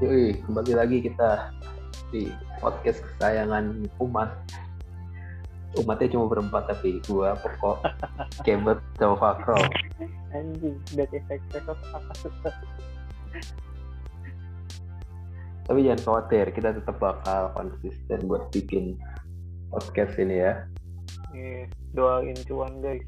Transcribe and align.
Yoi, 0.00 0.32
kembali 0.48 0.72
lagi 0.80 1.04
kita 1.04 1.52
di 2.08 2.32
podcast 2.56 3.04
kesayangan 3.04 3.84
umat. 4.00 4.32
Umatnya 5.76 6.16
cuma 6.16 6.24
berempat 6.24 6.72
tapi 6.72 7.04
gua 7.04 7.36
pokok 7.36 7.84
Kebet 8.48 8.80
sama 8.96 9.20
Fakro. 9.20 9.60
Anjing, 10.32 10.80
udah 10.96 11.04
efek. 11.04 11.44
Tapi 15.68 15.78
jangan 15.84 16.00
khawatir, 16.00 16.48
kita 16.48 16.80
tetap 16.80 16.96
bakal 16.96 17.52
konsisten 17.52 18.24
buat 18.24 18.48
bikin 18.56 18.96
podcast 19.68 20.16
ini 20.16 20.48
ya. 20.48 20.64
Eh, 21.36 21.68
doain 21.92 22.40
cuan 22.48 22.72
guys. 22.80 23.04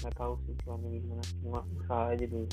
Nggak 0.00 0.16
tahu 0.16 0.40
sih 0.48 0.56
cuannya 0.64 0.96
gimana, 0.96 1.24
cuma 1.44 1.60
usaha 1.76 2.16
aja 2.16 2.24
dulu. 2.24 2.48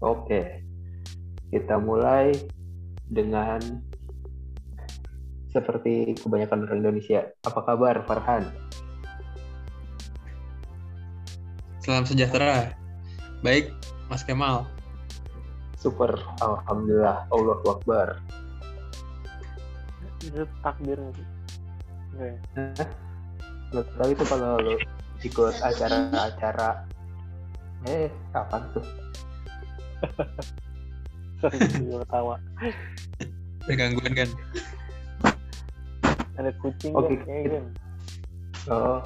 Oke, 0.00 0.64
kita 1.54 1.78
mulai 1.78 2.34
dengan 3.06 3.62
seperti 5.54 6.18
kebanyakan 6.18 6.66
orang 6.66 6.82
Indonesia. 6.82 7.30
Apa 7.46 7.62
kabar 7.62 8.02
Farhan? 8.10 8.50
Salam 11.78 12.02
sejahtera. 12.02 12.74
Baik, 13.46 13.70
Mas 14.10 14.26
Kemal. 14.26 14.66
Super, 15.78 16.18
Alhamdulillah, 16.42 17.22
Allah 17.30 17.58
Akbar. 17.70 18.18
Itu? 20.26 20.42
Enggak 22.18 22.28
ya? 22.34 22.38
Nggak 23.70 23.86
tahu 23.94 24.10
itu 24.10 24.24
kalau 24.26 24.58
lo 24.58 24.74
ikut 25.22 25.54
acara-acara 25.62 26.82
eh 27.86 28.10
kapan 28.34 28.62
tuh? 28.74 28.86
Gue 31.52 31.98
ketawa. 32.08 32.36
Ada 33.64 33.72
gangguan 33.76 34.12
kan? 34.16 34.30
Ada 36.34 36.50
kucing 36.60 36.92
Oke, 36.96 37.16
kan? 37.20 37.24
Kayaknya 37.24 37.42
kita- 37.44 37.60
kan. 37.60 37.64
Oh. 38.72 39.00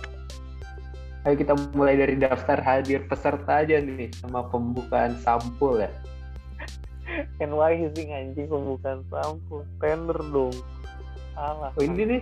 Ayo 1.27 1.35
kita 1.35 1.53
mulai 1.75 1.99
dari 1.99 2.15
daftar 2.15 2.63
hadir 2.63 3.03
peserta 3.11 3.67
aja 3.67 3.83
nih 3.83 4.09
sama 4.23 4.47
pembukaan 4.49 5.19
sampul 5.19 5.83
ya. 5.83 5.91
Kan 7.43 7.51
wising 7.53 8.15
anjing 8.15 8.47
pembukaan 8.47 9.03
sampul. 9.11 9.67
Tender 9.83 10.17
dong. 10.31 10.55
Salah. 11.35 11.75
Oh 11.75 11.83
ini 11.83 12.03
nih 12.07 12.21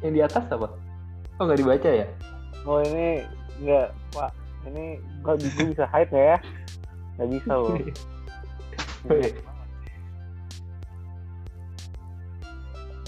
yang 0.00 0.12
di 0.16 0.20
atas 0.24 0.48
apa? 0.48 0.72
Oh 1.36 1.44
nggak 1.44 1.60
dibaca 1.60 1.90
ya? 1.92 2.06
Oh 2.64 2.80
ini 2.80 3.22
enggak, 3.60 3.92
Pak. 4.12 4.32
Ini 4.72 4.84
gua 5.20 5.36
bisa 5.36 5.84
hide 5.88 6.08
nggak 6.08 6.26
ya? 6.26 6.38
Nggak 7.20 7.28
bisa 7.36 7.52
loh. 7.54 7.76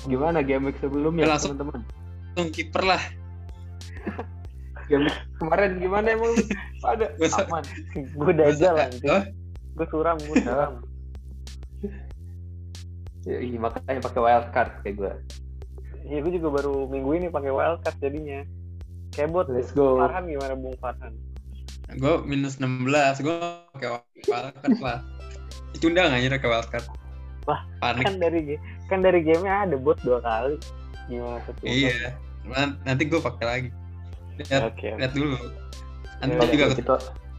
Gimana 0.04 0.42
game 0.42 0.66
week 0.66 0.78
sebelumnya 0.78 1.24
Ya, 1.24 1.30
langsung. 1.30 1.54
teman-teman? 1.54 1.80
Langsung 2.32 2.50
kiper 2.50 2.82
lah. 2.82 3.02
Game 4.86 5.06
week 5.06 5.18
kemarin 5.38 5.78
gimana 5.78 6.06
emang? 6.10 6.32
Ada 6.82 7.06
aman. 7.46 7.62
gue 7.94 8.32
anjing. 8.34 9.06
Oh, 9.06 9.22
Gue 9.72 9.86
suram, 9.88 10.16
gue 10.18 10.36
suram. 10.44 10.72
Ya, 13.22 13.38
iya, 13.38 13.54
makanya 13.56 14.02
pakai 14.02 14.20
wild 14.20 14.48
card 14.50 14.70
kayak 14.82 14.94
gue. 14.98 15.12
Iya, 16.02 16.18
gue 16.20 16.32
juga 16.34 16.48
baru 16.52 16.90
minggu 16.90 17.10
ini 17.14 17.26
pakai 17.30 17.54
wildcard 17.54 17.96
jadinya. 18.02 18.42
Kebot. 19.14 19.46
Let's 19.46 19.70
go. 19.70 19.96
Farhan 19.96 20.26
gimana 20.26 20.58
Bung 20.58 20.74
Farhan? 20.76 21.14
gue 21.92 22.14
minus 22.24 22.56
16. 22.58 23.22
Gue 23.22 23.36
pakai 23.72 23.88
wildcard 24.26 24.80
lah. 24.82 24.98
Dicundang 25.70 26.10
aja 26.10 26.26
pakai 26.32 26.48
wildcard. 26.50 26.86
Wah, 27.46 27.60
Panik. 27.78 28.02
Kan 28.02 28.18
dari 28.18 28.58
kan 28.92 29.00
dari 29.00 29.24
gamenya 29.24 29.64
ada 29.64 29.76
bot 29.80 29.96
dua 30.04 30.20
kali. 30.20 30.60
Gimana 31.08 31.40
tuh? 31.48 31.54
Iya. 31.64 32.12
Nan- 32.44 32.76
Nanti 32.84 33.08
gue 33.08 33.18
pakai 33.18 33.44
lagi. 33.48 33.68
Lihat, 34.36 34.60
Oke. 34.68 34.92
oke. 34.92 35.00
lihat 35.00 35.12
dulu. 35.16 35.36
Nanti 36.20 36.34
Ya, 36.36 36.52
juga 36.52 36.66
kita 36.76 36.94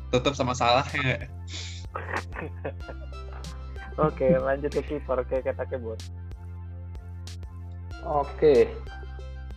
tutup 0.09 0.33
sama 0.33 0.57
salah 0.57 0.83
ya. 0.91 1.29
Oke, 3.93 4.25
lanjut 4.33 4.73
ke 4.73 4.81
kiper 4.81 5.21
kayak 5.29 5.53
kata 5.53 5.69
kebot. 5.69 6.01
Oke. 8.03 8.65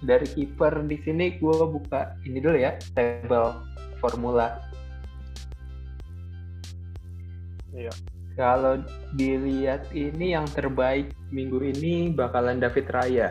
Dari 0.04 0.28
kiper 0.28 0.84
di 0.84 1.00
sini 1.00 1.40
gue 1.40 1.56
buka 1.64 2.20
ini 2.28 2.36
dulu 2.36 2.60
ya, 2.60 2.76
table 2.92 3.64
formula. 3.96 4.60
Iya. 7.72 7.88
Kalau 8.36 8.84
dilihat 9.16 9.88
ini 9.96 10.36
yang 10.36 10.44
terbaik 10.52 11.08
minggu 11.32 11.56
ini 11.72 12.12
bakalan 12.12 12.60
David 12.60 12.92
Raya. 12.92 13.28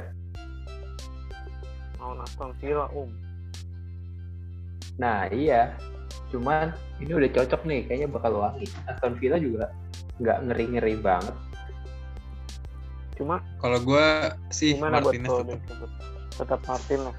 Mau 2.02 2.18
Aston 2.18 2.58
Villa, 2.58 2.90
Om. 2.90 3.14
Nah 4.98 5.30
iya, 5.30 5.78
cuman 6.34 6.74
ini 6.98 7.12
udah 7.14 7.30
cocok 7.38 7.62
nih, 7.70 7.86
kayaknya 7.86 8.10
bakal 8.10 8.34
wangi. 8.42 8.66
Aston 8.90 9.14
Villa 9.22 9.38
juga 9.38 9.70
nggak 10.18 10.38
ngeri-ngeri 10.50 10.96
banget. 10.98 11.36
Cuma 13.16 13.40
Kalau 13.62 13.80
gue 13.80 14.08
sih 14.50 14.74
Martinez 14.82 15.30
tetap. 15.30 15.90
Tetap 16.36 16.60
Martin 16.66 17.00
lah. 17.06 17.16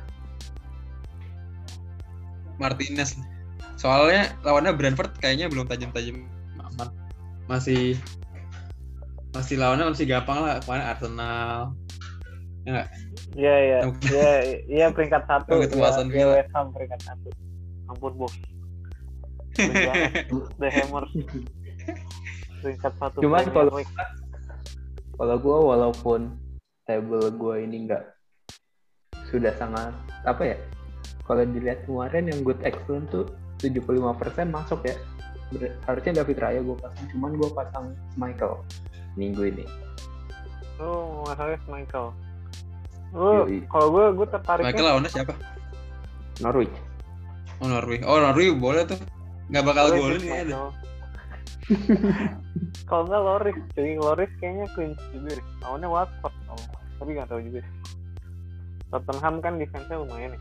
Martinez. 2.58 3.16
Soalnya 3.78 4.34
lawannya 4.42 4.74
Brentford 4.74 5.14
kayaknya 5.22 5.46
belum 5.46 5.70
tajam-tajam. 5.70 6.35
Masih 7.46 7.98
masih 9.34 9.60
lawannya 9.60 9.92
masih 9.92 10.06
gampang 10.08 10.38
lah 10.42 10.58
kemarin 10.64 10.84
Arsenal. 10.86 11.76
Iya, 12.66 13.54
iya. 13.62 13.78
Oke. 13.86 14.10
Iya, 14.10 14.32
iya 14.66 14.86
peringkat 14.90 15.22
satu. 15.30 15.62
Iya, 15.62 15.70
iya, 15.70 16.02
Villa. 16.10 16.34
West 16.34 16.52
Ham 16.56 16.66
peringkat 16.74 17.00
satu. 17.06 17.28
Ampun, 17.86 18.12
Bos. 18.18 18.34
The 19.54 20.68
Hammer. 20.68 21.04
Peringkat 22.60 22.92
satu. 22.98 23.18
Cuman 23.22 23.46
Premier 23.46 23.54
kalau-. 23.54 24.14
Kalau 25.16 25.36
gue 25.40 25.58
walaupun 25.72 26.20
table 26.84 27.32
gue 27.32 27.54
ini 27.64 27.88
nggak 27.88 28.04
sudah 29.32 29.54
sangat 29.56 29.96
apa 30.28 30.42
ya? 30.54 30.56
Kalau 31.24 31.42
dilihat 31.42 31.88
kemarin 31.88 32.28
yang 32.28 32.44
good 32.44 32.60
excellent 32.66 33.08
tuh 33.08 33.24
75% 33.64 33.96
masuk 34.52 34.84
ya. 34.84 34.92
Ber- 35.54 35.76
Harusnya 35.86 36.22
David 36.22 36.38
Raya 36.42 36.60
gue 36.62 36.76
pasang, 36.78 37.06
cuman 37.14 37.30
gue 37.38 37.48
pasang 37.54 37.84
Michael 38.18 38.54
minggu 39.14 39.42
ini. 39.46 39.64
Oh, 40.82 41.24
masalahnya 41.24 41.60
Michael. 41.70 42.08
Oh, 43.14 43.46
Yoi. 43.46 43.64
kalau 43.70 43.86
gue 43.94 44.04
gue 44.18 44.26
tertariknya 44.28 44.68
Michael 44.74 44.86
lawannya 44.90 45.10
siapa? 45.10 45.34
Norwich. 46.42 46.76
Oh 47.64 47.68
Norway. 47.70 47.98
Oh 48.04 48.20
Norway 48.20 48.52
boleh 48.52 48.84
tuh. 48.84 49.00
Nggak 49.48 49.64
bakal 49.64 49.84
golin. 49.96 50.20
Michael. 50.20 50.68
Kalau 52.86 53.02
nggak 53.10 53.22
Loris, 53.22 53.58
jadi 53.74 53.98
Loris 53.98 54.30
kayaknya 54.38 54.66
clean 54.76 54.92
juga 55.10 55.34
deh. 55.34 55.46
Lawannya 55.66 55.88
Watford, 55.90 56.34
oh. 56.46 56.66
tapi 57.02 57.10
nggak 57.18 57.28
tahu 57.30 57.40
juga. 57.42 57.60
Tottenham 58.94 59.34
kan 59.42 59.58
defense-nya 59.58 59.98
lumayan 59.98 60.38
ya 60.38 60.40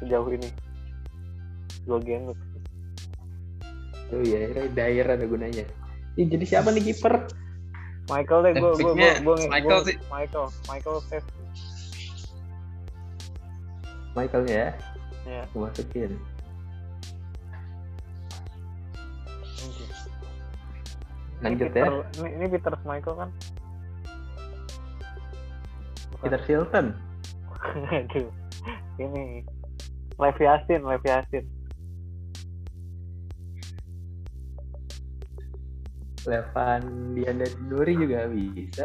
sejauh 0.00 0.28
ini. 0.32 0.48
Dua 1.84 2.00
game. 2.00 2.32
Oh 4.10 4.22
iya, 4.26 4.66
Dyer 4.74 5.06
ada 5.06 5.22
gunanya. 5.22 5.62
Ih, 6.18 6.26
jadi 6.26 6.42
siapa 6.42 6.74
nih 6.74 6.90
kiper? 6.90 7.30
Michael 8.10 8.40
deh, 8.42 8.52
gue 8.58 8.72
gue 8.74 8.92
gue 9.22 9.36
Michael 9.46 9.80
sih. 9.86 9.96
Michael, 10.10 10.46
Michael 10.66 10.98
safe. 11.06 11.28
Michael 14.18 14.42
ya, 14.50 14.74
Ya, 15.22 15.46
gue 15.54 15.60
masukin. 15.62 16.18
Lanjut 21.40 21.70
ya, 21.72 21.84
Peter, 21.86 21.94
ini, 22.20 22.28
ini 22.36 22.46
Peter 22.50 22.74
Michael 22.82 23.14
kan? 23.16 23.30
Bukan. 26.10 26.24
Peter 26.26 26.40
Shilton. 26.44 26.86
Aduh, 27.94 28.28
ini 28.98 29.46
Levi 30.18 30.44
Yasin, 30.44 30.82
Levi 30.84 31.08
Yasin. 31.08 31.44
Levan 36.28 36.82
Dianda 37.16 37.46
Nuri 37.64 37.94
juga 37.96 38.28
bisa. 38.28 38.84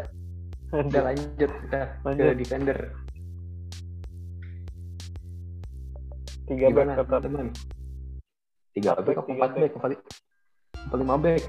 Udah 0.72 1.02
lanjut 1.12 1.50
kita 1.50 1.80
ke 2.00 2.04
Lanjut. 2.04 2.34
defender. 2.36 2.78
Tiga 6.46 6.66
back 6.70 6.86
Gimana 6.86 6.92
tetap. 6.96 7.20
teman? 7.22 7.46
Tiga 8.72 8.90
Empat 8.92 9.04
back, 9.04 9.06
back, 9.06 9.16
apa 9.16 9.26
tiga 9.26 9.34
empat 9.36 9.50
back. 9.50 9.60
back, 9.60 9.72
apa 9.76 9.86
apa 10.76 10.94
lima 11.00 11.16
back? 11.18 11.42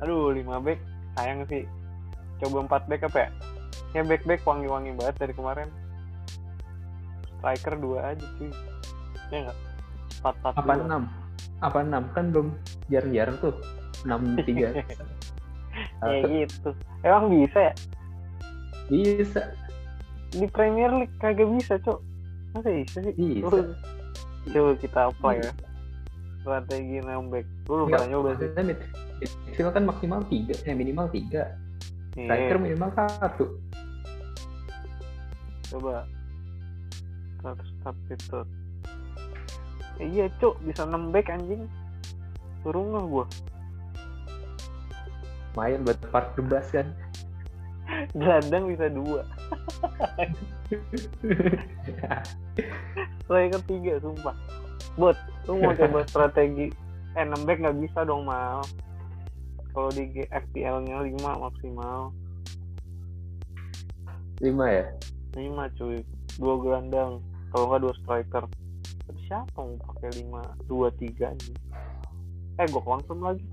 Aduh, 0.00 0.32
lima 0.32 0.56
back 0.58 0.80
sayang 1.14 1.40
sih. 1.46 1.62
Coba 2.40 2.56
empat 2.66 2.82
back 2.88 3.02
apa 3.06 3.18
ya? 3.20 3.28
Ya 3.90 4.02
back 4.06 4.22
back 4.24 4.40
wangi 4.46 4.66
wangi 4.66 4.90
banget 4.96 5.16
dari 5.18 5.32
kemarin. 5.34 5.68
Striker 7.38 7.74
dua 7.78 8.12
aja 8.14 8.26
cuy. 8.38 8.50
Ya 9.30 9.38
nggak? 9.48 9.58
Empat 10.20 10.34
empat 10.40 10.52
Apa 10.56 10.72
enam? 10.76 11.02
Apa 11.60 11.78
enam? 11.84 12.02
Kan 12.12 12.24
belum 12.32 12.46
jarang-jarang 12.88 13.36
tuh. 13.40 13.54
Enam 14.02 14.20
tiga. 14.42 14.68
ya 16.02 16.18
gitu. 16.24 16.70
Emang 17.00 17.28
bisa 17.28 17.58
ya? 17.60 17.74
Bisa. 18.86 19.42
di 20.30 20.46
Premier 20.46 20.94
League 20.94 21.14
kagak 21.18 21.50
bisa 21.50 21.74
cok. 21.82 21.98
Masa 22.52 22.70
bisa 22.70 22.98
sih? 23.02 23.14
Bisa. 23.14 23.74
Coba 24.46 24.70
kita 24.78 25.00
apply 25.10 25.36
ya. 25.38 25.52
Strategi 26.40 26.96
nembek 26.98 27.44
lu 27.66 27.84
pernah 27.84 28.08
nyoba 28.08 28.38
sih. 28.38 28.48
mid- 28.56 28.86
midfield 29.20 29.70
kan 29.70 29.84
maksimal 29.84 30.20
tiga, 30.24 30.54
eh 30.64 30.72
minimal 30.72 31.10
tiga. 31.10 31.58
Striker 32.14 32.56
Iya, 32.56 32.62
minimal 32.62 32.90
satu. 32.94 33.44
coba. 35.66 36.06
Status 37.36 37.70
substitute 37.80 38.50
Eh, 39.98 40.08
iya 40.08 40.26
cok. 40.38 40.56
Bisa 40.62 40.82
nembek 40.84 41.28
anjing. 41.28 41.66
Turun 42.62 42.94
nggak 42.94 43.06
gua 43.06 43.24
Main 45.58 45.82
buat 45.82 45.98
part 46.10 46.34
bebas 46.38 46.70
kan. 46.70 46.86
gelandang 48.14 48.70
bisa 48.70 48.86
dua. 48.86 49.26
Striker 53.26 53.62
tiga 53.66 53.98
sumpah. 53.98 54.36
Bot 54.94 55.18
lu 55.50 55.58
mau 55.58 55.74
coba 55.74 56.06
strategi 56.06 56.70
eh 57.18 57.24
nembek 57.26 57.58
nggak 57.66 57.78
bisa 57.82 58.06
dong 58.06 58.22
mal. 58.26 58.62
Kalau 59.74 59.90
di 59.90 60.26
FPL 60.30 60.82
nya 60.86 61.02
5 61.02 61.18
maksimal. 61.18 62.10
Lima 64.42 64.66
ya? 64.70 64.86
5 65.34 65.78
cuy. 65.78 65.98
Dua 66.38 66.54
gelandang. 66.62 67.22
Kalau 67.50 67.70
nggak 67.70 67.82
dua 67.82 67.94
striker. 68.02 68.44
Tapi 69.06 69.20
siapa 69.26 69.58
mau 69.58 69.74
pakai 69.94 70.10
lima 70.22 70.42
dua 70.70 70.94
tiga 70.94 71.34
nih 71.34 71.54
eh 72.60 72.66
gua 72.68 72.82
confirm 72.84 73.20
lagi 73.24 73.44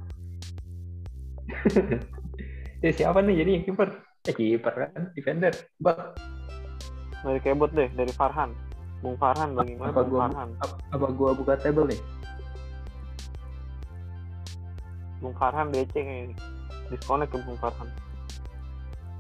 ya 2.80 2.92
siapa 2.98 3.20
nih 3.20 3.36
jadi 3.38 3.52
yang 3.52 3.64
kiper? 3.66 3.90
Eh 4.24 4.34
kiper 4.34 4.74
kan, 4.74 5.02
defender. 5.12 5.54
Bak, 5.78 6.20
dari 7.22 7.40
kebot 7.40 7.72
deh 7.72 7.90
dari 7.90 8.12
Farhan 8.12 8.52
Bung 8.98 9.16
Farhan 9.16 9.54
bagaimana 9.54 9.90
Apa 9.90 10.02
Bung 10.02 10.10
gua- 10.10 10.22
Farhan 10.28 10.50
ap- 10.60 10.80
apa 10.90 11.08
gua 11.12 11.32
buka 11.34 11.54
table 11.56 11.88
nih? 11.88 12.00
Bung 15.18 15.34
Farhan 15.34 15.70
DC 15.70 15.94
kayaknya 15.94 16.36
disconnect 16.88 17.32
ke 17.32 17.38
Bung 17.42 17.58
Farhan 17.58 17.90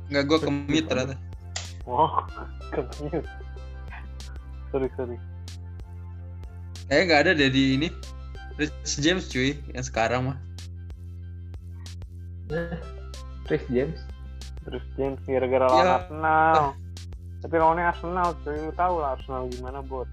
Enggak 0.07 0.23
gue 0.25 0.37
ke 0.39 0.49
mute 0.49 0.87
ternyata. 0.87 1.15
oh 1.83 2.23
kemute 2.71 3.19
sorry 4.69 4.87
sorry 4.93 5.17
Kayaknya 6.87 7.03
nggak 7.03 7.21
ada 7.21 7.31
deh 7.35 7.51
di 7.51 7.63
ini. 7.75 7.87
Rich 8.55 9.03
James 9.03 9.27
cuy 9.27 9.59
yang 9.69 9.83
sekarang 9.83 10.31
mah. 10.31 10.37
Nah, 12.47 12.79
Chris 13.43 13.63
James. 13.67 13.99
terus 14.63 14.83
James 14.99 15.19
gara-gara 15.23 15.63
lawan 15.63 15.79
Ya. 15.81 15.95
Arsenal 15.97 16.55
tapi 17.39 17.55
lawannya 17.55 17.85
Arsenal 17.87 18.27
cuy 18.43 18.57
lu 18.57 18.73
tahu 18.73 18.95
lah 18.99 19.15
Arsenal 19.15 19.47
gimana 19.47 19.79
bot 19.79 20.07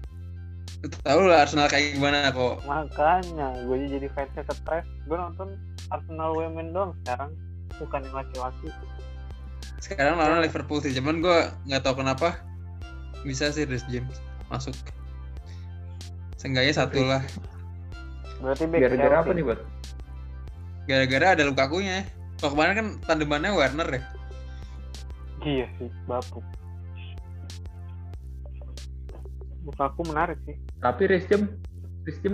Lu 0.79 0.87
Tahu 0.91 1.19
lah 1.25 1.43
Arsenal 1.43 1.67
kayak 1.67 1.97
gimana 1.97 2.29
kok. 2.29 2.63
makanya 2.63 3.51
gue 3.65 3.77
jadi 3.89 4.07
fansnya 4.11 4.43
stres 4.47 4.87
gue 5.03 5.17
nonton 5.17 5.59
Arsenal 5.89 6.31
women 6.31 6.71
doang 6.71 6.91
sekarang 7.03 7.35
bukan 7.75 7.99
yang 7.99 8.15
laki-laki 8.15 8.67
Sekarang 9.83 10.15
lawan 10.15 10.39
Liverpool 10.39 10.79
sih, 10.79 10.95
cuman 10.95 11.19
gue 11.19 11.37
nggak 11.67 11.83
tahu 11.83 11.99
kenapa 11.99 12.39
bisa 13.21 13.51
sih 13.51 13.67
Rich 13.67 13.85
James 13.85 14.17
masuk. 14.47 14.73
Seenggaknya 16.37 16.73
satu 16.73 17.01
lah. 17.01 17.21
berarti 18.39 18.65
Gara-gara 18.65 19.21
apa 19.21 19.31
nih, 19.33 19.43
buat? 19.43 19.59
Gara-gara 20.85 21.27
ada 21.33 21.43
Lukaku-nya. 21.43 22.05
Kalau 22.39 22.51
kemarin 22.55 22.73
kan 22.75 22.87
tandemannya 23.07 23.51
Werner 23.55 23.89
ya. 23.89 24.01
iya 25.45 25.65
sih 25.77 25.89
bapuk 26.09 26.43
Lukaku 29.65 30.01
menarik 30.05 30.37
sih 30.45 30.55
Tapi 30.77 31.09
Chris 31.09 31.25
James, 31.25 31.49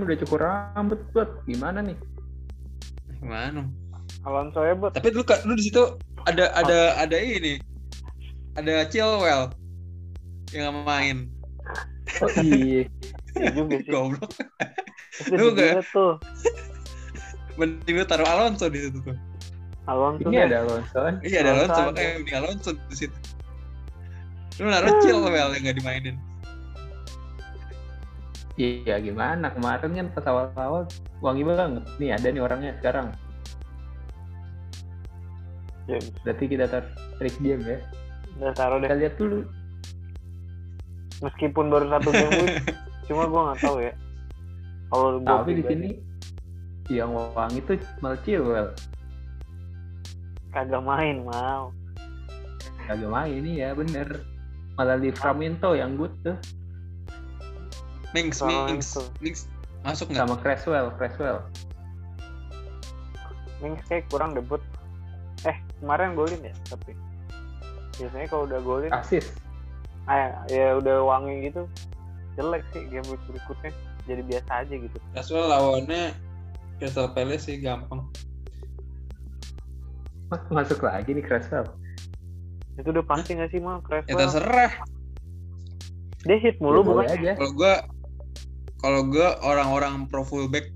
udah 0.04 0.18
cukur 0.20 0.40
rambut 0.44 1.00
buat 1.16 1.32
gimana 1.48 1.80
nih? 1.80 1.96
Gimana? 3.24 3.68
Alonso 4.28 4.62
ya 4.62 4.76
bot 4.76 4.92
Tapi 4.92 5.16
dulu 5.16 5.24
dulu 5.24 5.56
di 5.56 5.66
situ 5.72 5.84
ada 6.30 6.54
ada 6.54 7.02
ada 7.02 7.18
ini. 7.18 7.58
Ada 8.54 8.86
Chilwell 8.92 9.50
yang 10.54 10.84
main. 10.86 11.32
Oh 12.20 12.30
iya, 12.44 12.86
Iya 13.40 13.50
juga 13.56 13.80
sih 13.80 13.90
Goblok. 13.90 14.32
Lu 15.32 15.56
tuh 15.56 16.20
Mending 17.56 17.96
lu 18.04 18.06
taruh 18.06 18.28
Alonso 18.28 18.68
di 18.68 18.80
situ 18.84 19.00
tuh. 19.02 19.16
Alonso 19.92 20.26
ini 20.26 20.38
deh. 20.38 20.48
ada 20.48 20.58
Alonso 20.64 20.98
kan? 20.98 21.16
Iya 21.22 21.38
ada 21.42 21.52
Alonso 21.54 21.80
makanya 21.86 22.12
mending 22.18 22.38
Alonso 22.38 22.70
di 22.74 22.96
situ. 22.96 23.18
Lu 24.58 24.68
naruh 24.68 24.94
Chilwell 25.00 25.50
yang 25.52 25.62
nggak 25.64 25.78
dimainin. 25.78 26.16
Iya 28.56 29.00
gimana 29.00 29.48
kemarin 29.50 29.92
kan 29.92 30.08
pas 30.14 30.26
awal-awal 30.28 30.84
wangi 31.20 31.42
banget. 31.42 31.84
Nih 31.98 32.12
ada 32.12 32.28
nih 32.28 32.42
orangnya 32.42 32.72
sekarang. 32.78 33.08
James 35.86 36.14
Berarti 36.22 36.46
kita 36.46 36.66
taruh 36.68 36.90
Chris 37.18 37.36
James 37.40 37.66
ya. 37.66 37.80
udah 38.38 38.54
taruh 38.54 38.78
deh 38.78 38.88
Kita 38.88 38.98
lihat 38.98 39.16
dulu. 39.18 39.40
meskipun 41.22 41.70
baru 41.70 41.86
satu 41.92 42.10
game 42.10 42.50
cuma 43.06 43.30
gue 43.30 43.42
nggak 43.46 43.60
tahu 43.62 43.78
ya 43.78 43.94
kalau 44.90 45.22
Tapi 45.22 45.52
di 45.54 45.64
sini 45.64 45.90
yang 46.90 47.14
wangi 47.14 47.62
tuh 47.64 47.78
malah 48.00 48.18
Chilwell. 48.22 48.74
Kagak 50.52 50.84
main 50.84 51.24
mau 51.24 51.72
Kagak 52.88 53.08
main 53.08 53.32
ini 53.32 53.64
ya 53.64 53.72
bener. 53.72 54.28
Malah 54.76 55.00
Livramento 55.00 55.76
yang 55.76 55.96
good 55.96 56.12
tuh 56.24 56.38
Mings, 58.12 58.44
Mings. 58.44 59.00
Mings 59.24 59.48
masuk 59.88 60.12
nggak? 60.12 60.28
sama 60.28 60.36
Creswell, 60.44 60.88
Creswell. 61.00 61.40
Mings 63.64 63.80
kayak 63.88 64.12
kurang 64.12 64.36
debut 64.36 64.60
eh 65.48 65.58
kemarin 65.80 66.14
golin 66.14 66.38
ya 66.44 66.54
tapi 66.70 66.94
biasanya 67.98 68.28
kalau 68.30 68.44
udah 68.46 68.60
golin 68.62 68.92
Asis. 68.94 69.34
ah 70.06 70.46
ya 70.52 70.78
udah 70.78 71.02
wangi 71.02 71.50
gitu 71.50 71.66
jelek 72.38 72.62
sih 72.74 72.86
game 72.94 73.06
week 73.10 73.22
berikutnya 73.26 73.72
jadi 74.06 74.22
biasa 74.28 74.52
aja 74.66 74.74
gitu 74.76 74.98
Creswell 75.16 75.50
lawannya 75.50 76.14
Crystal 76.82 77.14
Palace 77.14 77.46
sih 77.46 77.62
gampang. 77.62 78.10
Masuk 80.52 80.80
lagi 80.82 81.12
nih 81.12 81.22
Creswell. 81.22 81.68
itu 82.74 82.88
udah 82.88 83.04
pasti 83.04 83.36
nggak 83.36 83.52
sih 83.52 83.60
mal 83.60 83.78
Ya 83.78 83.84
Creswell 83.84 84.18
terserah. 84.18 84.72
dia 86.22 86.38
hit 86.38 86.56
mulu 86.58 86.80
Ya, 86.80 86.86
boleh 86.86 87.06
bukan 87.06 87.18
aja. 87.20 87.32
Kalau 87.36 87.52
gua 87.54 87.74
kalau 88.78 89.02
gua 89.04 89.28
orang-orang 89.42 89.94
pro 90.08 90.22
fullback 90.22 90.72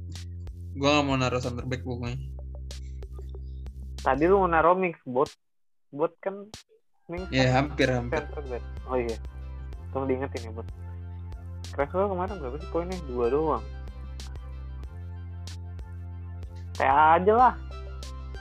gua 0.74 0.90
nggak 0.94 1.06
mau 1.06 1.16
naruh 1.16 1.40
center 1.40 1.64
back 1.64 1.82
pokoknya. 1.82 2.20
tadi 3.98 4.24
lu 4.24 4.38
mau 4.38 4.46
naruh 4.48 4.76
mix 4.76 5.00
bot 5.04 5.32
bot 5.90 6.14
kan 6.20 6.46
mix 7.08 7.26
Ya 7.30 7.50
hampir 7.52 7.88
hampir. 7.88 8.22
center 8.22 8.44
back 8.46 8.64
oh 8.86 8.98
iya 8.98 9.18
tolong 9.90 10.06
diingetin 10.06 10.46
ya 10.46 10.52
bot 10.52 10.68
Creswell 11.72 12.06
kemarin 12.08 12.38
berapa 12.38 12.58
sih 12.60 12.70
poinnya 12.70 12.98
dua 13.08 13.26
doang 13.28 13.64
kayak 16.76 16.94
aja 17.18 17.34
lah 17.34 17.54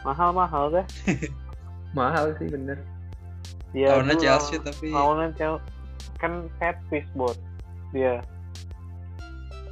mahal-mahal 0.04 0.68
deh 0.70 0.86
Mahal 1.98 2.34
sih 2.36 2.46
bener. 2.46 2.78
ya 3.72 3.94
Lawannya 3.94 4.14
dulu 4.14 4.22
Chelsea 4.22 4.56
tapi 4.58 4.86
lawannya 4.90 5.30
Chelsea 5.34 5.66
kan 6.18 6.32
set 6.58 6.76
piece 6.88 7.08
bot 7.12 7.34
dia 7.90 8.18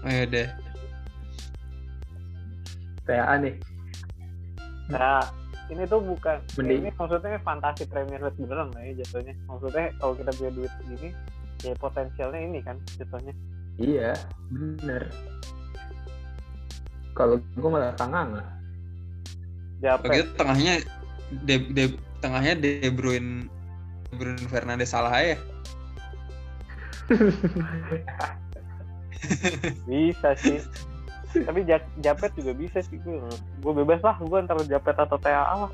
oh, 0.00 0.10
ya 0.10 0.24
deh. 0.24 0.48
PA 3.02 3.34
nih. 3.36 3.54
nah 4.86 5.22
ini 5.66 5.82
tuh 5.86 5.98
bukan 5.98 6.38
Mending- 6.54 6.86
ini 6.86 6.90
maksudnya 6.92 7.38
fantasi 7.40 7.82
Premier 7.84 8.20
League 8.20 8.36
beneran 8.36 8.70
lah 8.70 8.82
ya 8.82 8.92
jatuhnya 9.00 9.34
maksudnya 9.44 9.90
kalau 9.96 10.14
kita 10.14 10.30
punya 10.32 10.50
duit 10.52 10.72
segini 10.78 11.08
ya 11.62 11.72
potensialnya 11.76 12.40
ini 12.40 12.58
kan 12.60 12.76
jatuhnya 12.96 13.34
Iya, 13.80 14.12
bener. 14.52 15.08
Kalau 17.16 17.40
gue 17.40 17.70
malah 17.72 17.96
tangan 17.96 18.36
lah. 18.36 18.48
Japet. 19.82 20.08
Begitu 20.08 20.30
tengahnya 20.38 20.74
de, 21.42 21.56
de, 21.74 21.84
tengahnya 22.22 22.54
De 22.54 22.86
Bruyne 22.88 23.50
De 24.08 24.14
Bruyne 24.14 24.46
Fernandes 24.46 24.94
salah 24.94 25.12
ya. 25.18 25.36
bisa 29.90 30.30
sih. 30.38 30.62
Tapi 31.32 31.64
Ja- 31.64 31.88
Japet 31.98 32.30
juga 32.36 32.52
bisa 32.54 32.78
sih 32.84 33.00
gue 33.00 33.16
gue 33.58 33.72
bebas 33.82 34.04
lah 34.04 34.16
gue 34.20 34.38
antara 34.38 34.62
Japet 34.64 34.94
atau 34.94 35.18
TAA 35.18 35.66
lah. 35.66 35.72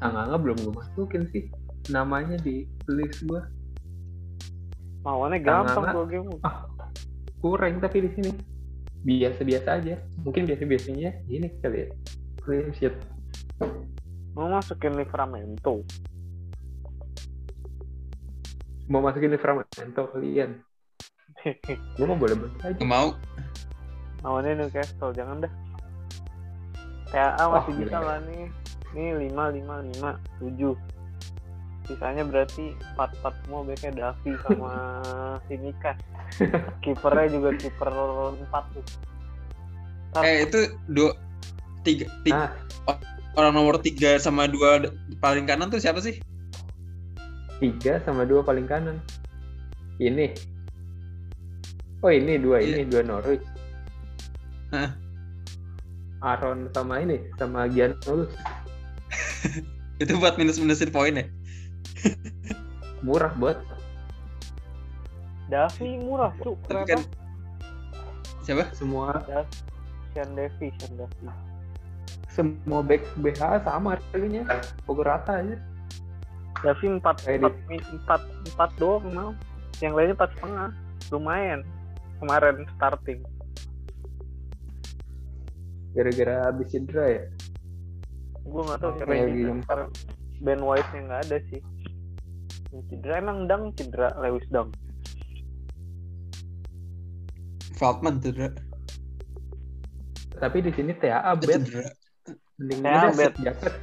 Anganga 0.00 0.36
belum 0.40 0.56
gue 0.64 0.72
masukin 0.72 1.28
sih 1.34 1.50
namanya 1.88 2.36
di 2.40 2.68
list 2.88 3.24
gue. 3.26 3.40
mauannya 5.00 5.40
gampang 5.40 5.96
gue 5.96 6.06
game. 6.12 6.28
Kurang 7.40 7.80
tapi 7.80 8.04
di 8.04 8.10
sini 8.20 8.30
biasa-biasa 9.04 9.68
aja. 9.80 9.94
Mungkin 10.24 10.44
biasa-biasanya 10.44 11.24
ini 11.28 11.48
kali 11.60 11.86
ya. 11.86 11.88
clean 12.40 12.72
sheet 12.72 12.96
Mau 14.32 14.48
masukin 14.48 14.96
Livramento. 14.96 15.84
mau 18.90 18.98
masukin 19.04 19.30
Livramento 19.30 20.02
kalian 20.10 20.66
gue 21.96 22.06
mau 22.06 22.18
boleh 22.18 22.36
boleh 22.36 22.52
aja 22.64 22.82
mau. 22.84 23.08
Lawannya 24.20 24.60
Newcastle, 24.60 25.16
jangan 25.16 25.48
dah. 25.48 25.52
TAA 27.08 27.44
masih 27.48 27.72
Oh, 27.72 27.78
bisa 27.80 27.98
lah 27.98 28.18
nih. 28.28 28.44
Nih 28.92 29.32
5, 29.32 29.32
5, 29.32 29.96
5, 29.96 30.76
7. 30.76 30.76
Sisanya 31.90 32.22
berarti 32.22 32.70
4, 32.94 33.18
4 33.18 33.42
semua 33.42 33.66
backnya 33.66 33.90
Davi 33.90 34.30
sama 34.46 34.72
Simikas. 35.50 35.98
Kipernya 36.86 37.26
juga 37.34 37.50
kiper 37.58 37.88
4 37.90 38.46
tuh. 38.70 38.84
Ntar 40.14 40.22
Eh 40.22 40.46
itu 40.46 40.60
dua 40.86 41.18
tiga, 41.82 42.06
tiga 42.22 42.54
ah 42.86 42.98
orang 43.34 43.54
nomor 43.54 43.78
tiga 43.78 44.18
sama 44.18 44.46
dua 44.46 44.90
paling 45.18 45.46
kanan 45.46 45.70
tuh 45.70 45.78
siapa 45.78 45.98
sih? 45.98 46.18
tiga 47.60 48.00
sama 48.02 48.24
dua 48.24 48.40
paling 48.40 48.64
kanan 48.64 48.96
ini 50.00 50.32
oh 52.00 52.08
ini 52.08 52.40
dua 52.40 52.58
Iya. 52.58 52.80
ini 52.80 52.82
dua 52.88 53.04
Norwich 53.04 53.44
Hah. 54.72 54.96
Aaron 56.24 56.72
sama 56.72 57.04
ini 57.04 57.20
sama 57.36 57.68
Gianulus 57.68 58.32
Itu 60.02 60.16
buat 60.16 60.40
minus-minusin 60.40 60.88
poin 60.88 61.20
ya? 61.20 61.28
Murah 63.00 63.32
buat 63.36 63.58
Davi 65.50 65.98
murah 65.98 66.30
tuh. 66.38 66.54
Tapi 66.70 66.86
kan 66.86 67.00
siapa? 68.46 68.70
semua 68.72 69.18
Sean 70.14 70.30
Davi, 70.38 70.70
Sean 70.78 70.92
Davi. 70.94 71.26
semua 72.30 72.80
back 72.86 73.02
BH 73.18 73.66
sama 73.66 73.98
harganya 73.98 74.46
pokok 74.86 75.04
rata 75.04 75.42
aja 75.42 75.56
Davi 76.60 76.86
4, 77.00 77.24
Kayak 77.24 77.56
4, 78.04 78.04
4, 78.04 78.52
4 78.52 78.80
doang 78.80 79.08
mau. 79.16 79.32
Yang 79.80 79.92
lainnya 79.96 80.14
4 80.20 80.36
setengah. 80.36 80.70
Lumayan. 81.08 81.60
Kemarin 82.20 82.68
starting. 82.76 83.24
gara-gara 85.90 86.46
habis 86.46 86.70
cedera 86.70 87.06
ya 87.10 87.24
gue 88.40 88.62
nggak 88.66 88.78
tahu 88.82 88.92
siapa 88.98 89.14
yang 89.14 89.58
Ben 90.40 90.60
White 90.62 90.90
nya 90.96 91.00
nggak 91.06 91.20
ada 91.28 91.38
sih 91.50 91.60
yang 91.60 91.69
cedera 92.70 93.18
emang 93.18 93.50
dang 93.50 93.74
cedera 93.74 94.14
Lewis 94.22 94.46
dang 94.50 94.70
Feldman. 97.74 98.20
Dra. 98.20 98.48
tapi 100.36 100.60
di 100.60 100.70
sini 100.76 100.92
TAA 100.96 101.32
cedera. 101.42 101.84
mending 102.60 102.80
TAA 102.84 103.08
bet. 103.16 103.34
japet 103.40 103.74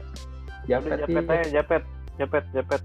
japet 0.68 0.98
japet 1.02 1.26
aja 1.28 1.46
japet 1.52 1.84
japet 2.18 2.46
japet 2.54 2.82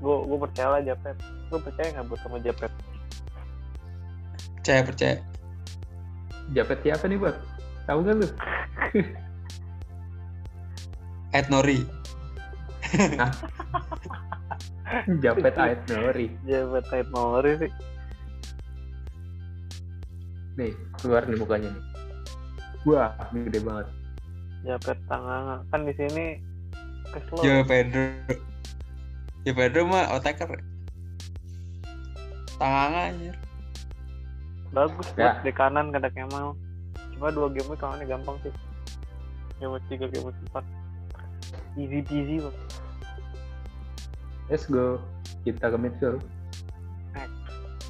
gue 0.00 0.16
gue 0.26 0.38
percaya 0.38 0.68
lah 0.78 0.80
japet 0.82 1.16
gue 1.50 1.60
percaya 1.60 1.88
nggak 1.94 2.06
buat 2.08 2.20
sama 2.22 2.38
japet 2.40 2.72
Percaya 4.64 4.80
percaya. 4.80 5.16
japet 6.56 6.78
siapa 6.80 7.04
nih 7.04 7.20
buat 7.20 7.36
tahu 7.84 8.00
gak 8.00 8.16
lu 8.16 8.28
Ed 11.34 11.46
Nori. 11.50 11.84
japet 15.20 15.54
Ait 15.56 15.80
Nori. 15.88 16.26
Japet 16.44 16.84
type 16.92 17.10
Maori 17.10 17.52
sih. 17.60 17.72
Nih 20.60 20.72
keluar 21.00 21.24
nih 21.24 21.38
mukanya 21.40 21.68
nih. 21.72 21.84
Wah 22.84 23.12
gede 23.32 23.60
banget. 23.64 23.86
Japet 24.64 24.98
tangan 25.08 25.64
kan 25.72 25.80
di 25.88 25.92
sini 25.96 26.26
kesel. 27.12 27.36
Jo 27.40 27.54
Pedro. 27.64 28.04
Jo 29.44 29.52
Pedro 29.56 29.80
mah 29.88 30.04
otaker. 30.12 30.60
Tangan 32.60 33.12
anjir. 33.12 33.34
bagus 34.74 35.06
Ya. 35.14 35.38
buat 35.38 35.46
di 35.46 35.52
kanan 35.54 35.94
kata 35.94 36.10
Kemal. 36.10 36.58
Cuma 37.14 37.30
dua 37.30 37.46
game 37.46 37.70
week 37.70 37.78
kawannya 37.78 38.10
gampang 38.10 38.36
sih. 38.42 38.50
Game 39.62 39.70
week 39.70 39.86
tiga 39.86 40.10
game 40.10 40.26
week 40.28 40.38
empat. 40.50 40.64
Easy 41.78 42.02
peasy 42.02 42.38
loh 42.42 42.54
let's 44.52 44.66
go 44.68 45.00
kita 45.44 45.72
ke 45.72 45.78
midfield 45.78 46.22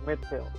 midfield 0.06 0.50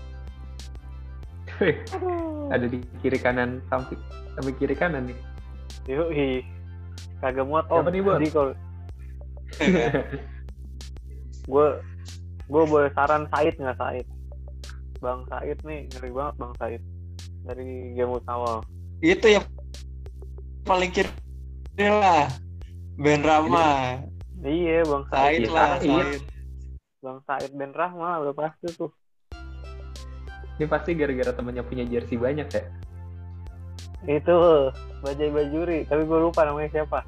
ada 2.51 2.65
di 2.67 2.83
kiri 2.99 3.19
kanan 3.21 3.63
samping 3.71 3.99
samping 4.35 4.55
kiri 4.59 4.75
kanan 4.75 5.07
nih 5.07 5.19
Yoi. 5.85 6.41
Kagak 7.21 7.45
muat 7.45 7.65
Siapa 7.69 7.89
om. 7.89 7.93
nih? 7.93 8.01
Jadi 8.01 8.27
kalau 8.33 8.53
gue 11.45 11.67
gue 12.49 12.63
boleh 12.65 12.89
saran 12.97 13.29
Said 13.29 13.55
nggak 13.61 13.77
Said? 13.77 14.07
Bang 14.97 15.21
Said 15.29 15.57
nih 15.61 15.85
ngeri 15.93 16.09
banget 16.09 16.35
Bang 16.41 16.53
Said 16.57 16.81
dari 17.45 17.93
game 17.93 18.17
awal. 18.25 18.65
Itu 19.05 19.29
yang 19.29 19.45
paling 20.65 20.89
kiri 20.89 21.09
lah. 21.77 22.33
Ben 22.97 23.21
Rama. 23.21 24.01
Iya 24.45 24.85
Bang 24.85 25.03
Said 25.09 25.41
Said. 25.41 25.49
lah. 25.49 25.81
iya. 25.81 26.03
Said. 26.05 26.21
Bang 27.01 27.19
Said 27.25 27.51
Ben 27.53 27.71
Rahma 27.73 28.21
udah 28.21 28.33
pasti 28.33 28.69
tuh. 28.73 28.91
ini 30.55 30.71
pasti 30.71 30.95
gara-gara 30.95 31.35
temennya 31.35 31.67
punya 31.67 31.83
jersey 31.83 32.15
banyak 32.15 32.47
ya 32.47 32.63
Itu 34.07 34.71
Bajai 35.03 35.27
Bajuri. 35.27 35.83
Tapi 35.83 36.07
gue 36.07 36.19
lupa 36.21 36.47
namanya 36.47 36.71
siapa. 36.71 37.03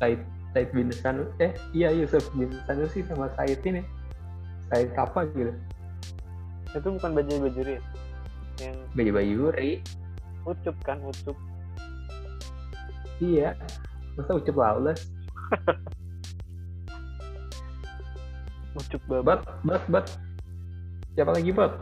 Said 0.00 0.18
Said 0.50 0.72
bin 0.72 0.88
Sanu 0.90 1.28
eh 1.38 1.52
iya 1.70 1.92
Yusuf 1.92 2.24
bin 2.34 2.48
Sanusi 2.64 3.04
sama 3.04 3.28
Said 3.36 3.60
ini 3.62 3.84
Said 4.72 4.90
apa 4.96 5.28
gitu 5.36 5.52
Itu 6.72 6.88
bukan 6.96 7.12
Bajai 7.12 7.38
Bajuri 7.38 7.72
ya? 7.76 7.82
Yang 8.58 8.76
Bayi 8.96 9.10
Bayuri 9.12 9.70
Ucup 10.42 10.74
kan 10.82 10.98
Ucup. 11.04 11.36
iya 13.18 13.54
masa 14.14 14.34
ucap 14.34 14.54
lawless 14.54 15.10
Ucup 18.76 19.02
babat. 19.08 19.40
bat 19.64 19.64
bat 19.64 19.84
bat 19.88 20.06
siapa 21.16 21.32
lagi 21.34 21.50
bat 21.50 21.72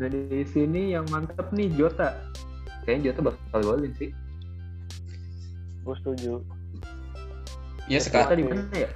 nah 0.00 0.08
di 0.08 0.42
sini 0.48 0.96
yang 0.96 1.04
mantep 1.12 1.44
nih 1.52 1.68
Jota 1.76 2.16
kayaknya 2.88 3.12
Jota 3.12 3.30
bakal 3.30 3.60
golin 3.60 3.92
sih 4.00 4.10
Gue 5.80 5.96
setuju. 5.96 6.44
Ya 7.88 7.98
Jota 7.98 8.06
sekarang 8.06 8.36
di 8.36 8.44
mana 8.44 8.62
ya 8.76 8.90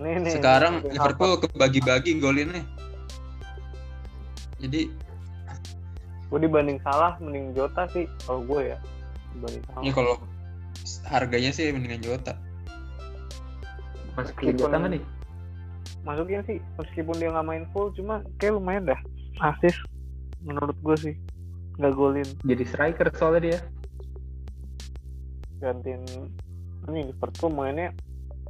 Nih 0.00 0.14
nih. 0.24 0.32
sekarang 0.40 0.72
masukin 0.80 0.92
Liverpool 0.96 1.32
kebagi-bagi 1.44 2.10
golinnya. 2.18 2.64
Jadi 4.58 4.88
gue 6.32 6.38
dibanding 6.40 6.80
salah 6.80 7.20
mending 7.20 7.52
Jota 7.52 7.84
sih 7.92 8.08
kalau 8.24 8.40
gue 8.48 8.72
ya 8.72 8.78
dibanding 9.36 9.62
salah 9.68 9.82
ya 9.84 9.92
kalau 9.92 10.14
harganya 11.06 11.50
sih 11.52 11.68
mendingan 11.70 12.00
Jota. 12.00 12.32
Masukin 14.12 14.52
Meskipun- 14.52 14.60
Jota 14.60 14.76
nggak 14.78 14.92
nih 14.98 15.04
masukin 16.02 16.42
sih 16.46 16.58
meskipun 16.78 17.14
dia 17.14 17.30
nggak 17.30 17.46
main 17.46 17.64
full 17.70 17.94
cuma 17.94 18.26
kayak 18.42 18.58
lumayan 18.58 18.90
dah. 18.90 19.00
Asis 19.38 19.74
menurut 20.42 20.74
gue 20.82 20.96
sih. 20.98 21.14
Nggak 21.78 21.92
golin. 21.94 22.28
Jadi 22.42 22.62
striker 22.66 23.06
soalnya 23.14 23.40
dia. 23.42 23.58
Gantiin 25.62 26.02
ini 26.90 27.14
Liverpool 27.14 27.54
mainnya 27.54 27.94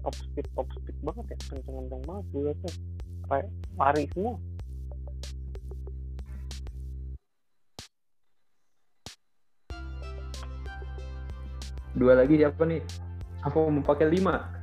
top 0.01 0.17
speed 0.17 0.49
top 0.57 0.69
speed 0.81 0.97
banget 1.05 1.37
ya. 1.37 1.39
Kenceng-kenceng 1.53 2.03
banget 2.09 2.25
gue 2.33 2.43
liatnya. 2.49 2.73
Kayak 3.29 3.47
lari 3.77 4.05
semua. 4.17 4.35
Dua 11.93 12.17
lagi 12.17 12.41
siapa 12.41 12.65
nih? 12.65 12.81
Apa 13.45 13.57
mau 13.69 13.85
pakai 13.85 14.09
lima 14.09 14.62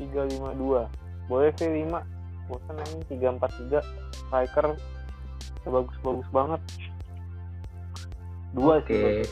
tiga 0.00 0.24
lima 0.24 0.56
dua. 0.56 0.88
Boleh 1.28 1.52
sih 1.60 1.68
lima. 1.68 2.00
Bosan 2.48 2.80
ini 2.80 3.04
tiga 3.06 3.36
empat 3.36 3.52
tiga. 3.60 3.84
Striker 4.16 4.72
bagus 5.68 5.96
bagus 6.00 6.28
banget. 6.32 6.60
Dua 8.56 8.80
oke 8.80 8.88
sih. 8.88 9.04
Bagus. 9.22 9.30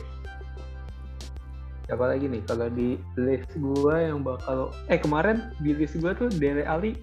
siapa 1.89 2.05
lagi 2.05 2.29
nih? 2.29 2.45
Kalau 2.45 2.69
di 2.69 3.01
list 3.17 3.49
gua 3.57 3.97
yang 3.97 4.21
bakal 4.21 4.69
eh 4.93 5.01
kemarin 5.01 5.49
di 5.57 5.73
list 5.73 5.97
gua 5.97 6.13
tuh 6.13 6.29
Dele 6.29 6.61
Ali 6.61 6.93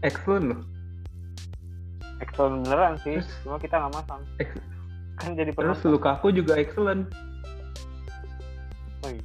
excellent 0.00 0.56
loh. 0.56 0.60
Excellent 2.24 2.64
beneran 2.64 2.96
sih. 3.04 3.20
Terus- 3.20 3.36
cuma 3.44 3.60
kita 3.60 3.76
nggak 3.76 3.92
masang. 4.00 4.22
Ex- 4.40 4.64
kan 5.20 5.36
jadi 5.36 5.52
terus 5.52 5.76
penonton. 5.84 5.92
Lukaku 5.92 6.26
juga 6.32 6.56
excellent 6.56 7.12
Oh 9.04 9.08
iya. 9.12 9.20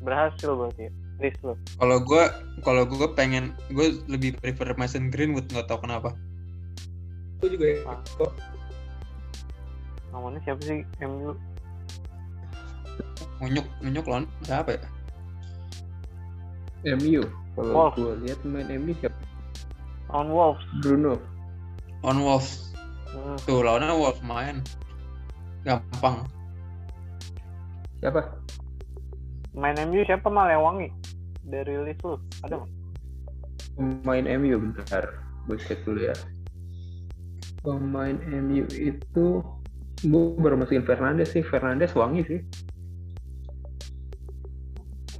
berhasil 0.00 0.48
berarti 0.52 0.88
ya 0.88 0.92
list 1.18 1.38
lo 1.42 1.54
Kalau 1.76 1.98
gue 1.98 2.24
kalau 2.62 2.82
gue 2.84 3.08
pengen 3.12 3.50
gue 3.68 3.98
lebih 4.06 4.38
prefer 4.38 4.74
Mason 4.74 5.10
Greenwood 5.10 5.50
nggak 5.50 5.66
tahu 5.66 5.82
kenapa. 5.82 6.14
itu 7.38 7.54
juga 7.54 7.66
ya 7.70 7.78
Ah. 7.86 7.98
kok 8.18 8.32
namanya 10.10 10.38
siapa 10.42 10.60
sih 10.64 10.82
MU 11.00 11.34
Ngunyuk, 13.38 13.66
ngunyuk 13.78 14.06
lawan 14.10 14.26
siapa 14.42 14.74
ya? 14.74 14.82
MU. 16.98 17.22
Kalau 17.54 17.90
gue 17.94 18.12
lihat 18.26 18.38
main 18.42 18.66
MU 18.74 18.90
siapa? 18.98 19.14
On 20.10 20.26
Wolves. 20.26 20.62
Bruno. 20.82 21.14
On 22.02 22.18
Wolves. 22.18 22.74
Hmm. 23.10 23.38
Tuh 23.46 23.62
lawannya 23.62 23.94
Wolves 23.94 24.18
main. 24.22 24.62
Gampang. 25.62 26.26
Siapa? 27.98 28.26
Main 29.54 29.78
MU 29.86 30.02
siapa 30.02 30.26
malah 30.26 30.54
yang 30.54 30.64
wangi? 30.66 30.88
Dari 31.48 31.74
list 31.80 32.04
lu. 32.04 32.20
Ada 32.44 32.60
nggak? 32.60 32.70
Pemain 33.80 34.24
MU 34.36 34.56
bentar. 34.60 35.04
Gue 35.48 35.56
cek 35.56 35.80
dulu 35.88 36.04
ya. 36.04 36.16
Pemain 37.64 38.16
MU 38.28 38.68
itu 38.76 39.40
gue 40.04 40.22
baru 40.36 40.60
masukin 40.60 40.84
Fernandes 40.84 41.32
sih. 41.32 41.40
Fernandes 41.40 41.96
wangi 41.96 42.22
sih. 42.28 42.40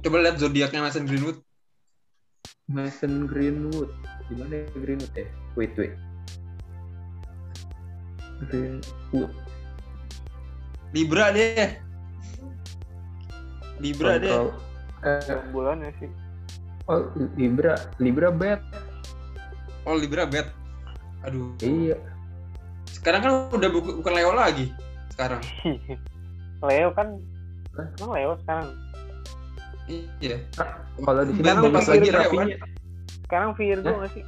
Coba 0.05 0.23
lihat 0.23 0.37
zodiaknya 0.37 0.85
Mason 0.85 1.09
Greenwood. 1.09 1.41
Mason 2.69 3.25
Greenwood. 3.25 3.89
Gimana 4.29 4.61
ya 4.61 4.65
Greenwood 4.77 5.13
ya? 5.17 5.27
Wait, 5.57 5.73
wait. 5.75 5.97
Greenwood. 8.47 9.33
Libra 10.93 11.33
dia. 11.33 11.81
Libra 13.81 14.21
dia. 14.21 14.68
Eh, 14.99 15.39
bulannya 15.49 15.91
sih. 15.97 16.09
oh, 16.85 17.07
Libra. 17.33 17.77
Libra 17.97 18.29
bet. 18.29 18.59
Oh 19.83 19.95
Libra 19.95 20.25
bet. 20.25 20.49
Aduh. 21.23 21.55
Iya. 21.59 21.95
Sekarang 22.89 23.21
kan 23.21 23.31
udah 23.49 23.69
bu- 23.69 23.97
bukan 23.99 24.13
Leo 24.13 24.31
lagi. 24.33 24.73
Sekarang. 25.09 25.39
Leo 26.67 26.89
kan 26.91 27.15
emang 27.95 28.11
Leo 28.11 28.33
sekarang 28.43 28.67
Iya. 30.19 30.37
Kalau 30.99 31.21
di 31.23 31.31
sini 31.33 31.47
pas 31.71 31.87
lagi 31.87 32.09
Leo, 32.09 32.19
Rafinya. 32.19 32.57
sekarang 33.23 33.49
Virgo 33.55 33.89
nggak 33.89 34.11
sih 34.11 34.23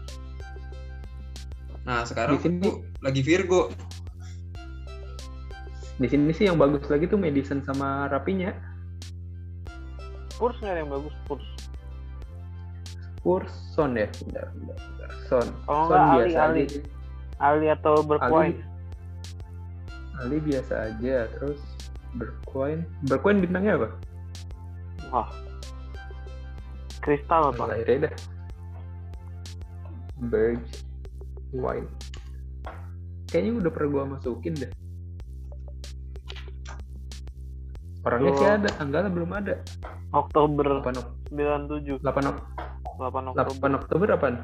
Nah 1.82 2.02
sekarang 2.02 2.38
Di 2.38 2.42
sini- 2.42 2.80
lagi 2.98 3.22
Virgo. 3.22 3.62
Di 5.98 6.08
sini 6.08 6.32
sih 6.32 6.48
yang 6.48 6.56
bagus 6.56 6.88
lagi 6.88 7.06
tuh 7.06 7.20
Madison 7.20 7.62
sama 7.62 8.08
Rapinya. 8.08 8.54
Spurs 10.32 10.56
nggak 10.60 10.74
ada 10.74 10.82
yang 10.82 10.92
bagus 10.92 11.14
Spurs 11.24 11.48
Spurs 13.22 13.54
Son 13.76 13.94
ya. 13.94 14.10
Bentar, 14.26 14.50
bentar, 14.52 14.78
bentar. 14.80 15.10
Son. 15.30 15.48
Kalau 15.64 15.86
Son 15.86 15.94
nggak 15.94 16.10
Ali, 16.10 16.20
biasa 16.26 16.40
Ali. 16.42 16.62
aja. 16.66 16.80
Ali 17.42 17.68
atau 17.70 17.94
Bergwijn 18.02 18.56
Ali 20.18 20.38
biasa 20.40 20.74
aja. 20.90 21.16
Terus 21.34 21.60
Bergwijn. 22.14 22.80
Bergwijn 23.06 23.38
bintangnya 23.40 23.74
apa? 23.78 23.90
wah 25.12 25.28
Kristal 27.02 27.52
apa 27.52 27.64
Lahirnya 27.68 28.08
dah. 28.08 28.14
Berg 30.22 30.62
Wine. 31.52 31.90
Kayaknya 33.28 33.52
udah 33.60 33.72
pernah 33.74 33.90
gua 33.90 34.04
masukin 34.08 34.54
deh. 34.56 34.72
Orangnya 38.02 38.32
Oh. 38.32 38.38
sih 38.38 38.48
ada, 38.48 38.70
tanggalnya 38.78 39.12
belum 39.12 39.32
ada. 39.34 39.56
Oktober 40.12 40.84
8, 40.84 40.92
Ok- 40.94 41.12
97 41.32 42.04
8, 42.04 42.28
Ok- 42.28 42.44
8 43.00 43.32
Oktober 43.32 43.68
8 43.72 43.80
Oktober 43.80 44.08
apaan? 44.12 44.36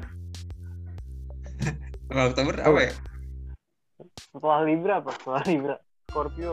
Kalau 2.08 2.24
Oktober 2.26 2.54
apa 2.56 2.80
ya? 2.80 2.92
setelah 4.30 4.60
Libra 4.62 5.02
apa 5.02 5.10
setelah 5.12 5.42
Libra 5.44 5.74
Scorpio 6.06 6.52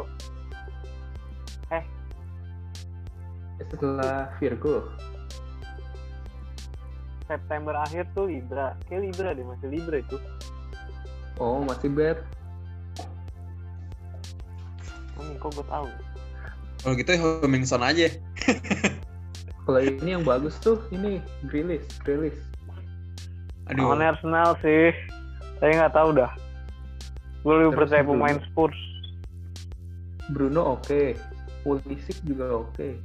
Setelah 3.55 4.35
Virgo. 4.35 4.91
September 7.25 7.73
akhir 7.79 8.05
tuh 8.11 8.27
Libra 8.27 8.75
kayak 8.85 9.01
Libra 9.01 9.31
deh 9.31 9.41
masih 9.41 9.67
Libra 9.71 9.97
itu 9.97 10.17
Oh, 11.35 11.63
masih 11.63 11.89
bad. 11.89 12.19
oh, 15.15 15.23
kok 15.39 15.49
gue 15.51 15.65
tahu 15.65 15.87
Kalau 16.83 16.93
gitu 16.93 17.11
Hummingson 17.17 17.81
aja. 17.81 18.07
Kalau 19.65 19.81
ini 19.81 20.09
yang 20.13 20.23
bagus 20.23 20.55
tuh 20.61 20.77
ini 20.93 21.19
Grilis, 21.49 21.85
Grilis. 22.05 22.37
Aduh. 23.73 23.89
Lawannya 23.89 24.13
Arsenal 24.13 24.53
sih 24.61 24.93
saya 25.57 25.71
nggak 25.81 25.95
tahu 25.97 26.09
dah 26.13 26.29
gue 27.41 27.53
lebih 27.53 27.73
Terus 27.73 27.79
percaya 27.89 28.03
Bruno. 28.05 28.13
pemain 28.13 28.37
Spurs 28.45 28.79
Bruno 30.33 30.61
oke. 30.77 31.13
Pulisic 31.65 32.17
juga 32.25 32.61
oke. 32.65 32.97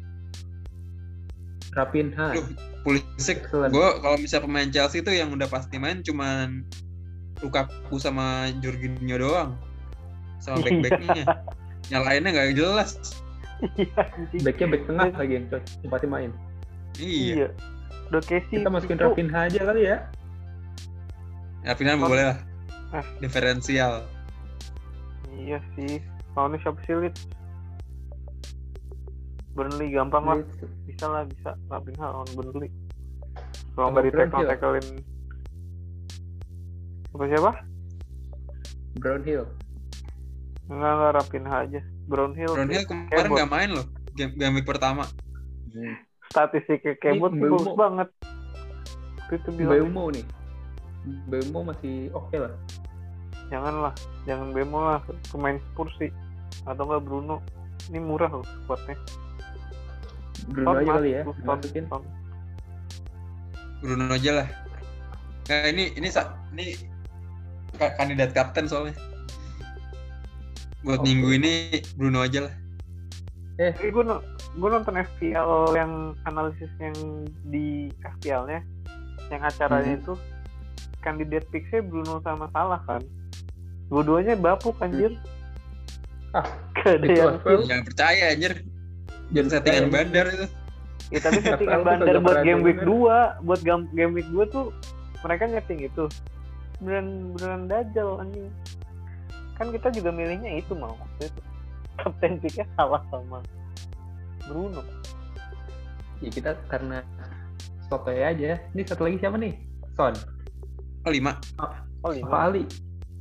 Rapinha. 1.77 2.37
Aduh, 2.37 2.45
Pulisic, 2.85 3.45
gue 3.49 3.89
kalau 4.01 4.17
misalnya 4.17 4.45
pemain 4.49 4.69
Chelsea 4.69 5.01
itu 5.05 5.13
yang 5.13 5.33
udah 5.33 5.49
pasti 5.49 5.77
main 5.77 6.01
cuman 6.01 6.65
Lukaku 7.41 7.97
sama 7.97 8.53
Jorginho 8.61 9.17
doang. 9.17 9.57
Sama 10.41 10.61
back-backnya. 10.65 11.25
yang 11.93 12.05
lainnya 12.05 12.31
nggak 12.33 12.57
jelas. 12.57 12.97
iya. 13.77 14.09
Backnya 14.45 14.67
back 14.77 14.83
tengah 14.89 15.09
lagi 15.13 15.33
yang 15.37 15.47
tempatnya 15.85 16.09
main. 16.09 16.31
Iya. 16.99 17.47
iya 17.47 17.49
udah 18.11 18.23
Casey 18.27 18.59
Kita 18.59 18.69
masukin 18.69 18.99
itu- 18.99 19.07
Rapinha 19.07 19.39
aja 19.47 19.61
kali 19.63 19.83
ya. 19.87 19.97
Ya 21.63 21.73
final 21.77 22.01
boleh 22.01 22.25
lah. 22.35 22.39
Ah. 22.91 23.05
Diferensial. 23.23 24.03
iya 25.31 25.63
sih 25.73 26.03
lawannya 26.35 26.59
siapa 26.61 26.77
sih 26.85 26.95
Leeds 26.99 27.23
Burnley 29.51 29.89
gampang 29.91 30.25
lah 30.27 30.37
bisa 30.85 31.07
lah 31.07 31.23
bisa 31.25 31.55
Rapinha 31.67 32.07
lawan 32.07 32.29
Burnley 32.35 32.69
kalau 33.73 33.95
nggak 33.95 34.05
di 34.05 34.11
Brown 34.11 34.29
tackle 34.29 34.51
tacklein 34.51 34.87
apa 37.11 37.25
siapa 37.25 37.53
Brown 38.99 39.23
Hill. 39.23 39.45
enggak 40.67 40.93
enggak 40.93 41.13
Rapinha 41.15 41.55
aja 41.63 41.81
Brownhill 42.11 42.53
Brownhill 42.53 42.85
kemarin 42.85 43.31
nggak 43.31 43.51
main 43.51 43.71
loh. 43.71 43.87
Game, 44.19 44.35
game 44.35 44.55
week 44.59 44.67
pertama. 44.67 45.07
Statistiknya 46.31 46.95
kebot 47.03 47.35
sih 47.35 47.43
bagus 47.43 47.75
banget 47.75 48.09
itu 49.31 49.51
Beumo 49.55 50.11
nih. 50.11 50.27
Beumo 51.31 51.63
masih 51.67 52.11
oke 52.15 52.35
lah. 52.35 52.51
jangan 53.51 53.91
lah 53.91 53.95
jangan 54.31 54.55
Bemo 54.55 54.79
lah 54.79 55.03
pemain 55.35 55.59
Spurs 55.71 55.91
sih 55.99 56.11
atau 56.71 56.87
enggak 56.87 57.03
Bruno 57.03 57.43
ini 57.91 57.99
murah 57.99 58.31
loh 58.31 58.47
squadnya 58.63 58.95
Bruno 60.47 60.71
Son 60.71 60.79
aja 60.83 60.91
kali 60.95 61.11
ya. 61.15 61.23
Masukin. 61.43 61.85
Bruno 63.83 64.05
aja 64.15 64.31
lah. 64.43 64.49
Nah, 65.51 65.67
ini 65.67 65.91
ini 65.99 66.09
sa- 66.11 66.37
ini 66.55 66.79
ka- 67.75 67.95
kandidat 67.99 68.31
kapten 68.31 68.71
soalnya. 68.71 68.95
Buat 70.87 71.03
Oke. 71.03 71.07
minggu 71.11 71.29
ini 71.35 71.53
Bruno 71.99 72.23
aja 72.23 72.47
lah. 72.47 72.55
Eh, 73.61 73.73
gue 73.77 74.05
gue 74.57 74.69
nonton 74.71 74.95
FPL 74.97 75.51
yang 75.71 75.93
analisis 76.25 76.73
yang 76.79 76.97
di 77.45 77.93
FPL-nya 78.01 78.65
yang 79.29 79.43
acaranya 79.43 79.95
Mhm. 79.95 80.01
itu 80.01 80.13
kandidat 80.99 81.45
picksnya 81.47 81.81
Bruno 81.81 82.19
sama 82.19 82.49
Salah 82.49 82.81
kan 82.83 83.05
dua-duanya 83.87 84.33
bapuk 84.35 84.81
anjir 84.81 85.13
Ah, 86.31 86.47
gak 86.75 87.03
yang. 87.03 87.37
Jangan 87.67 87.85
percaya 87.85 88.25
anjir. 88.31 88.63
Jangan 89.29 89.51
Settingan 89.53 89.87
bandar 89.91 90.27
itu. 90.31 90.47
ya 91.11 91.19
tapi 91.19 91.39
settingan 91.41 91.83
bandar 91.83 92.15
buat 92.19 92.39
game 92.41 92.63
week 92.63 92.79
denger. 92.79 92.87
2 93.37 93.43
buat 93.43 93.61
gam- 93.61 93.91
game 93.91 94.13
week 94.15 94.29
2 94.31 94.47
tuh 94.47 94.71
mereka 95.21 95.45
nyeting 95.45 95.81
itu 95.85 96.05
beneran 96.79 97.07
beneran 97.35 97.63
dajal 97.67 98.09
anjing 98.17 98.47
kan 99.53 99.69
kita 99.69 99.91
juga 99.91 100.09
milihnya 100.09 100.55
itu 100.55 100.71
mau 100.73 100.95
waktu 100.95 101.27
itu 101.27 101.41
kapten 102.01 102.41
picknya 102.41 102.67
salah 102.75 103.03
sama 103.13 103.45
Bruno 104.49 104.83
Ya 106.21 106.29
kita 106.29 106.53
karena 106.69 107.01
sotoy 107.89 108.21
aja. 108.21 108.61
Ini 108.77 108.83
satu 108.85 109.09
lagi 109.09 109.17
siapa 109.25 109.41
nih? 109.41 109.57
Son. 109.97 110.13
Oh, 111.09 111.09
lima. 111.09 111.33
oh 111.57 111.73
Apa 112.05 112.09
lima 112.13 112.37
Ali? 112.45 112.65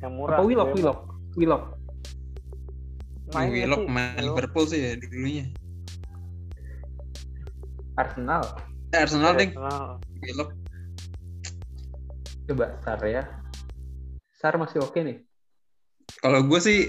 yang 0.04 0.15
murah 0.15 0.39
Apa 0.39 0.44
Willock? 0.48 0.68
Bemo. 0.72 0.76
Willock? 0.76 1.00
Willock. 1.39 1.63
Willock 3.56 3.84
sih, 3.84 3.92
main 3.92 4.15
Willock. 4.20 4.36
Liverpool 4.36 4.65
sih 4.68 4.80
ya 4.84 4.92
dulunya. 5.00 5.46
Arsenal. 8.00 8.44
Eh, 8.92 9.00
Arsenal 9.00 9.32
ding. 9.39 9.52
Willock. 10.24 10.50
Coba 12.52 12.68
Sar 12.84 13.00
ya. 13.08 13.24
Sar 14.39 14.56
masih 14.60 14.84
oke 14.84 15.00
nih. 15.00 15.29
Kalau 16.19 16.43
gue 16.43 16.60
sih 16.60 16.79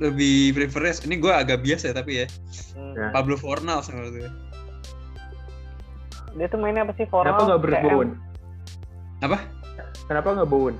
lebih 0.00 0.56
prefer 0.56 0.88
ini 1.04 1.20
gue 1.20 1.28
agak 1.28 1.60
biasa 1.60 1.92
ya 1.92 1.94
tapi 1.96 2.24
ya 2.24 2.26
Hmm. 2.76 2.92
Ya. 2.92 3.08
Pablo 3.12 3.40
Fornal 3.40 3.80
sama 3.80 4.08
gue. 4.12 4.28
Dia 6.36 6.46
tuh 6.52 6.60
mainnya 6.60 6.84
apa 6.84 6.92
sih? 7.00 7.08
Formal, 7.08 7.32
Kenapa 7.32 7.42
nggak 7.48 7.60
Bruce 7.64 7.76
CM, 7.80 7.84
Bowen? 7.88 8.10
Apa? 9.24 9.38
Kenapa 10.04 10.28
nggak 10.36 10.48
Bowen? 10.52 10.76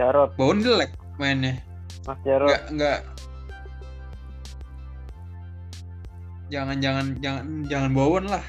Jarot, 0.00 0.30
Bowen 0.40 0.58
jelek 0.64 0.90
mainnya. 1.20 1.60
Mas 2.08 2.16
Jarot. 2.24 2.48
Nggak 2.48 2.62
nggak 2.72 2.98
jangan 6.48 6.76
jangan 6.80 7.06
jangan 7.20 7.44
jangan 7.68 7.90
Bowen 7.92 8.24
lah 8.24 8.44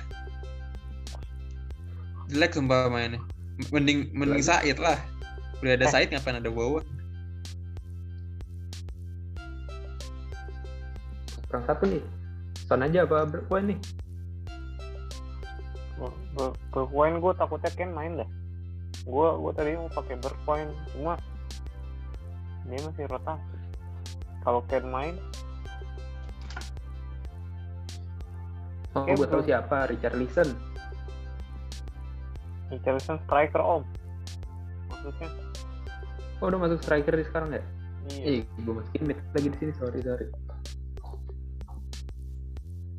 jelek 2.32 2.55
sumpah 2.55 2.88
mainnya 2.88 3.19
mending 3.75 4.08
mending. 4.15 4.39
Said 4.39 4.79
lah 4.79 4.95
udah 5.60 5.75
ada 5.75 5.84
Eh. 5.84 5.91
Said 5.91 6.08
ngapain 6.15 6.39
ada 6.39 6.47
Bowen 6.47 6.88
kurang 11.49 11.65
satu 11.65 11.83
nih. 11.89 12.03
Son 12.69 12.85
aja 12.85 13.03
apa 13.03 13.25
Bergwijn 13.25 13.73
nih? 13.73 13.79
Ber- 16.38 16.55
Bergwijn 16.71 17.17
gue 17.19 17.33
takutnya 17.35 17.71
Ken 17.73 17.91
main 17.91 18.21
dah. 18.21 18.29
Gue 19.03 19.27
gue 19.27 19.51
tadi 19.57 19.73
mau 19.75 19.89
pakai 19.89 20.15
Bergwijn 20.21 20.69
cuma 20.93 21.17
dia 22.69 22.85
masih 22.85 23.09
rotasi 23.09 23.55
kalau 24.45 24.62
Ken 24.69 24.85
main 24.85 25.17
oh 28.93 29.09
gue 29.09 29.25
tahu 29.25 29.41
siapa 29.41 29.89
Richard 29.89 30.21
Listen 30.21 30.53
Richarlison 32.69 33.17
striker 33.25 33.57
om. 33.57 33.81
Maksudnya? 34.93 35.29
Oh 36.38 36.53
udah 36.53 36.62
masuk 36.62 36.85
striker 36.85 37.17
di 37.17 37.25
sekarang 37.25 37.57
ya? 37.57 37.63
Iya. 38.13 38.45
Eh 38.45 38.62
gue 38.62 38.73
masukin 38.77 39.01
mid 39.09 39.17
lagi 39.33 39.49
di 39.49 39.57
sini 39.57 39.71
sorry 39.81 39.99
sorry 40.05 40.29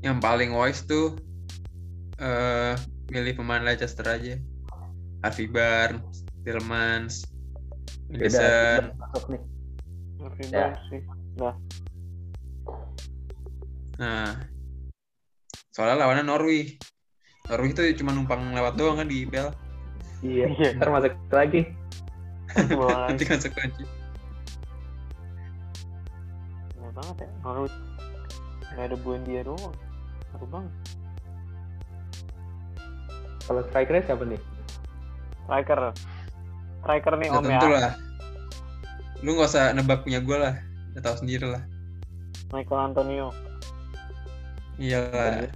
yang 0.00 0.16
paling 0.16 0.56
wise 0.56 0.84
tuh 0.88 1.16
eh 2.20 2.76
milih 3.12 3.40
pemain 3.40 3.60
Leicester 3.60 4.04
aja. 4.04 4.36
Harvey 5.20 5.48
Barnes 5.48 6.24
Tillmans 6.44 7.28
beda 8.08 8.80
Henderson 8.80 9.36
Harvey 10.20 10.44
Ya. 10.48 10.72
Barnes 10.72 10.82
sih. 10.88 11.00
Nah. 14.00 14.32
Soalnya 15.76 16.00
lawannya 16.00 16.24
Norwich. 16.24 16.80
Norwich 17.52 17.76
tuh 17.76 17.84
cuma 18.00 18.16
numpang 18.16 18.56
lewat 18.56 18.80
doang 18.80 18.96
kan 19.00 19.08
di 19.08 19.28
IPL 19.28 19.52
iya. 20.20 20.46
Iya. 20.52 20.76
ntar 20.76 20.92
masuk 20.92 21.12
lagi. 21.32 21.64
Nanti 22.52 23.24
konsekuensi 23.24 23.84
Bener 26.76 26.92
banget 26.96 27.16
ya 27.24 27.28
Norwich. 27.44 27.76
Nggak 28.72 28.84
ada 28.88 28.96
Buendia 29.00 29.42
doang 29.44 29.89
Seru 30.30 30.46
banget 30.48 30.72
kalau 33.50 33.66
strikernya 33.66 34.06
siapa 34.06 34.22
nih? 34.30 34.40
Striker. 35.42 35.80
Striker 36.86 37.14
nih 37.18 37.26
ya 37.26 37.34
om 37.34 37.42
ya. 37.42 37.58
tentu 37.58 37.68
lah 37.74 37.94
lu 39.20 39.36
nggak 39.36 39.52
usah 39.52 39.76
nebak 39.76 40.00
punya 40.06 40.22
gue 40.22 40.32
lah. 40.32 40.54
Udah 40.94 41.02
tahu 41.04 41.26
sendiri 41.26 41.44
lah. 41.44 41.60
Michael 42.56 42.94
Antonio. 42.94 43.34
Iyalah 44.80 45.50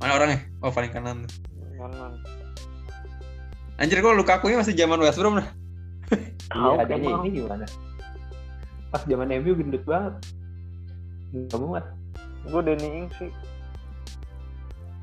mana 0.00 0.12
orangnya? 0.16 0.40
Oh 0.64 0.72
paling 0.72 0.88
kanan. 0.88 1.28
Kanan. 1.76 2.16
Anjir 3.76 3.98
kok 4.00 4.16
Lukaku 4.16 4.48
nya 4.48 4.62
masih 4.62 4.72
zaman 4.78 5.02
West 5.02 5.18
Brom 5.18 5.42
lah 5.42 5.50
iya 6.14 6.46
Tahu 6.54 6.78
adanya 6.78 7.10
ini 7.26 7.42
gimana? 7.42 7.66
Pas 8.94 9.02
zaman 9.04 9.34
MU 9.42 9.52
gendut 9.58 9.82
banget. 9.82 10.14
Nggak 11.34 11.58
muat. 11.58 11.84
Gue 12.46 12.62
Danny 12.62 12.88
Ings 13.04 13.12
sih 13.18 13.28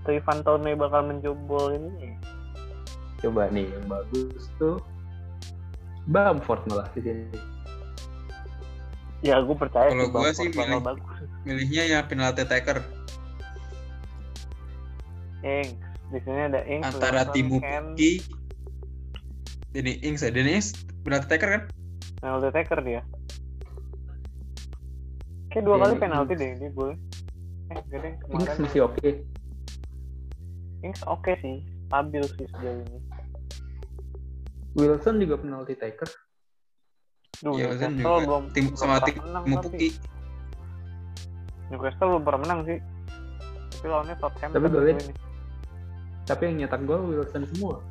Tapi 0.01 0.17
Van 0.19 0.39
Tone 0.41 0.71
bakal 0.73 1.01
menjobol 1.05 1.71
ini 1.71 2.17
coba 3.21 3.45
nih 3.47 3.69
yang 3.69 3.85
bagus 3.85 4.49
tuh 4.57 4.81
Bamford 6.03 6.65
malah 6.65 6.89
di 6.91 7.05
sini. 7.05 7.29
Ya 9.21 9.37
gue 9.37 9.53
percaya 9.53 9.93
Kalau 9.93 10.09
gua 10.09 10.25
Bamford 10.25 10.35
sih 10.35 10.47
bakal 10.49 10.65
milih- 10.67 10.81
bagus. 10.83 11.27
milihnya 11.45 11.83
ya 11.87 11.99
penalti 12.01 12.41
taker. 12.43 12.81
Ings 15.41 15.77
di 16.09 16.19
sini 16.19 16.41
ada 16.43 16.61
Ings 16.65 16.83
antara 16.83 17.29
Timu 17.29 17.61
Puki 17.61 18.21
Danny 19.71 20.01
Ings 20.01 20.21
ya 20.21 20.29
Danny 20.29 20.57
Ings 20.57 20.73
penalti 21.01 21.29
taker 21.29 21.49
kan? 21.51 21.61
Penalty 22.17 22.49
taker 22.51 22.79
dia. 22.81 23.01
Kayak 25.47 25.63
dua 25.63 25.75
kali 25.77 25.93
Danny 25.93 26.01
penalti 26.01 26.33
deh 26.35 26.51
dia 26.57 26.69
boleh 26.71 26.97
eh 27.69 27.77
Ings 27.77 28.19
kemarin. 28.19 28.57
masih 28.59 28.81
oke 28.83 29.09
Ings 30.81 31.01
oke 31.05 31.33
sih. 31.39 31.61
Stabil 31.87 32.23
sih 32.35 32.45
sejauh 32.47 32.81
ini. 32.81 32.99
Wilson 34.71 35.19
juga 35.19 35.35
penalti 35.35 35.75
taker. 35.75 36.07
Duh, 37.41 37.53
Iya, 37.53 37.73
Wilson 37.73 37.91
juga. 37.97 38.23
belum 38.23 38.43
tim 38.53 38.65
belum 38.69 38.77
sama 38.77 38.97
tim 39.03 39.15
menang 39.19 39.43
Timu 39.43 39.55
tapi. 39.57 39.67
Puki 39.67 39.89
Newcastle 41.67 42.07
belum 42.09 42.23
pernah 42.23 42.41
menang 42.41 42.59
sih. 42.65 42.79
Tapi 43.71 43.85
lawannya 43.87 44.15
Southampton 44.17 44.55
Tapi 44.55 44.67
golin. 44.69 44.97
ini. 44.97 45.13
tapi 46.21 46.47
yang 46.47 46.63
nyetak 46.63 46.81
gol 46.85 47.01
Wilson 47.03 47.43
semua. 47.49 47.81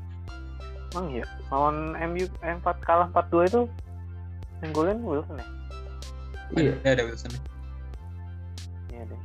Emang 0.91 1.07
iya? 1.13 1.27
Lawan 1.51 1.77
MU 2.09 2.25
eh, 2.41 2.57
4 2.57 2.63
kalah 2.81 3.11
4-2 3.13 3.47
itu 3.47 3.61
yang 4.61 4.71
golin 4.73 4.99
Wilson 5.03 5.37
ya? 5.37 5.47
Iya. 6.57 6.73
Ada 6.81 6.89
ada 6.91 7.03
Wilson. 7.05 7.33
Iya 8.89 9.03
deh 9.05 9.21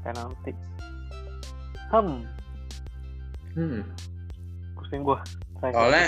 penalti. 0.00 0.52
Hmm 1.90 2.22
hmm. 3.56 3.82
pusing 4.78 5.02
gua. 5.02 5.22
Striker. 5.60 5.76
soalnya 5.76 6.06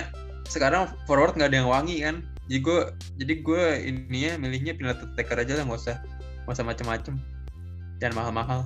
sekarang 0.48 0.82
forward 1.04 1.36
nggak 1.36 1.50
ada 1.52 1.58
yang 1.64 1.70
wangi 1.70 1.96
kan? 2.04 2.24
Jadi 2.50 2.58
gue 2.60 2.78
jadi 3.16 3.34
gue 3.40 3.64
ininya 3.86 4.32
milihnya 4.42 4.72
penalti 4.76 5.06
taker 5.16 5.40
aja 5.40 5.56
lah 5.60 5.64
nggak 5.64 5.80
usah 5.80 5.96
nggak 6.44 6.54
usah 6.56 6.66
macem-macem. 6.66 7.14
Jangan 8.02 8.14
mahal-mahal. 8.18 8.60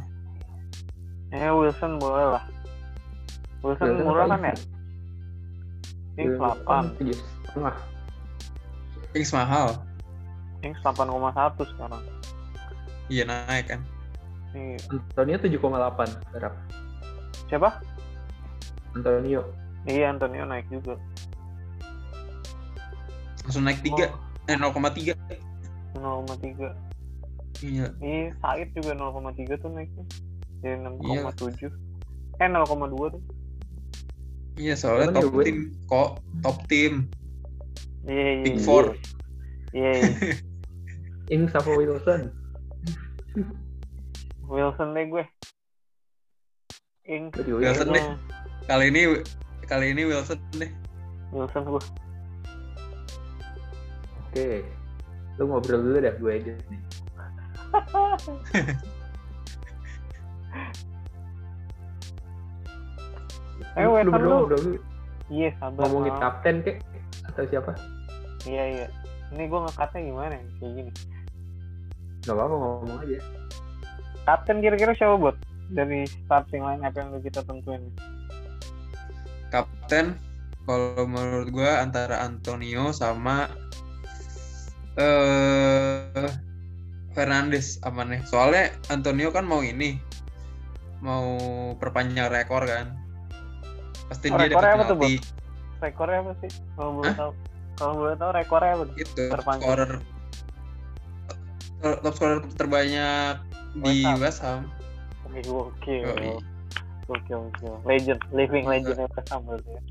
Eh 1.30 1.50
Wilson 1.52 2.00
boleh 2.00 2.38
lah. 2.38 2.44
Wilson 3.60 3.94
Wilson 3.94 4.06
murah 4.06 4.26
kan 4.30 4.40
ya? 4.42 4.54
Isi? 4.56 4.76
Ings 6.16 6.40
Wilson 6.40 6.64
8 6.64 6.96
tujuh 6.96 7.18
setengah. 7.44 7.76
Ings 9.12 9.30
mahal. 9.36 9.68
Ings 10.64 10.80
8,1 10.80 11.60
sekarang. 11.76 12.02
Iya 13.12 13.22
naik 13.28 13.66
kan? 13.70 13.80
Nih 14.56 14.80
Antonio 14.88 15.36
7,8 15.38 16.32
berapa 16.32 16.58
siapa 17.46 17.78
Antonio 18.96 19.40
iya 19.84 20.08
Antonio 20.10 20.48
naik 20.48 20.66
juga 20.72 20.96
langsung 23.44 23.62
naik 23.62 23.78
tiga 23.84 24.10
Oh, 24.10 24.50
eh 24.50 24.56
0,3 24.56 25.14
0,3 25.96 26.72
iya 27.64 27.88
Iya, 27.98 28.36
Said 28.44 28.68
juga 28.76 28.92
0,3 28.92 29.56
tuh 29.56 29.72
naiknya. 29.72 30.04
Jadi 30.60 30.76
Iya. 31.08 31.24
6,7. 31.24 31.72
Eh 32.36 32.48
0,2 32.52 33.16
tuh. 33.16 33.22
iya 34.56 34.72
soalnya 34.76 35.12
Cuman 35.12 35.20
top 35.20 35.44
tim 35.44 35.58
kok 35.84 36.08
top 36.40 36.58
tim 36.68 36.92
Iya, 38.06 38.26
iya. 38.38 38.44
Big 38.44 38.56
iya. 38.56 38.64
Four. 38.64 38.84
Iya, 39.72 39.90
iya. 39.98 40.10
Ings 41.34 41.52
apa 41.58 41.70
Wilson 41.74 42.30
Wilson 44.46 44.88
deh 44.94 45.04
gue. 45.10 45.24
Ing. 47.10 47.34
Juga 47.34 47.72
Wilson 47.74 47.88
Wilson 47.90 47.94
deh. 47.94 48.04
Kali 48.66 48.90
ini 48.90 49.02
kali 49.64 49.92
ini 49.92 50.02
Wilson 50.04 50.38
deh 50.54 50.70
Wilson 51.30 51.62
gue. 51.64 51.82
oke 54.24 54.48
lu 55.36 55.44
ngobrol 55.44 55.80
dulu 55.80 55.98
dah 55.98 56.14
gue 56.14 56.30
edit 56.32 56.56
nih 56.66 56.80
Eh, 63.76 63.84
Lu- 63.84 63.92
lu 64.00 64.10
berdua 64.10 64.34
ngobrol 64.38 64.60
dulu 64.62 64.78
Iya, 65.26 65.50
sabar. 65.58 65.80
ngomongin 65.84 66.12
Mal. 66.12 66.22
kapten 66.22 66.56
kek 66.62 66.76
atau 67.26 67.42
siapa 67.44 67.72
Iya, 68.46 68.62
iya. 68.72 68.86
Ini 69.28 69.42
gue 69.44 69.58
ngekatnya 69.60 70.00
gimana 70.04 70.32
ya? 70.32 70.44
Kayak 70.56 70.72
gini. 70.72 70.92
nggak 72.22 72.34
apa-apa 72.34 72.54
ngomong 72.56 72.98
aja 73.00 73.18
Kapten 74.24 74.56
kira-kira 74.58 74.92
siapa 74.94 75.14
buat? 75.14 75.36
Dari 75.68 75.98
starting 76.24 76.58
line 76.60 76.82
up 76.82 76.94
yang 76.94 77.10
kita 77.20 77.42
tentuin. 77.42 77.82
Kapten 79.50 80.18
kalau 80.66 81.06
menurut 81.06 81.48
gue 81.54 81.70
antara 81.70 82.26
Antonio 82.26 82.90
sama 82.90 83.46
eh 84.98 86.30
Fernandes 87.14 87.80
aman 87.86 88.12
nih 88.12 88.20
soalnya 88.28 88.74
Antonio 88.92 89.32
kan 89.32 89.46
mau 89.48 89.64
ini 89.64 89.96
mau 91.00 91.38
perpanjang 91.76 92.28
rekor 92.28 92.64
kan 92.66 92.92
pasti 94.08 94.28
Oh, 94.32 94.36
dia 94.36 94.48
rekornya 94.48 94.74
dapat 94.74 94.86
apa 94.86 94.94
tuh, 94.96 95.16
Rekornya 95.76 96.18
apa 96.24 96.32
sih? 96.40 96.50
Kalau 96.72 96.90
boleh 96.96 97.12
tahu. 97.12 97.30
Kalau 97.76 97.92
boleh 98.00 98.16
tahu 98.16 98.30
rekornya 98.32 98.72
apa? 98.72 98.84
itu 98.96 99.22
top 99.28 99.32
Terpanjang. 99.36 99.60
scorer 99.60 99.92
top 102.00 102.14
scorer 102.16 102.38
terbanyak 102.56 103.36
di. 103.76 103.96
West 104.16 104.40
Ham 104.40 104.64
Oke, 105.26 105.94
oke. 106.00 106.55
Oke, 107.06 107.32
oke. 107.32 107.66
Legend, 107.86 108.20
living 108.34 108.66
legend 108.66 108.98
yang 108.98 109.10
West 109.14 109.30
Ham 109.30 109.42
berarti 109.46 109.70
ya. 109.70 109.82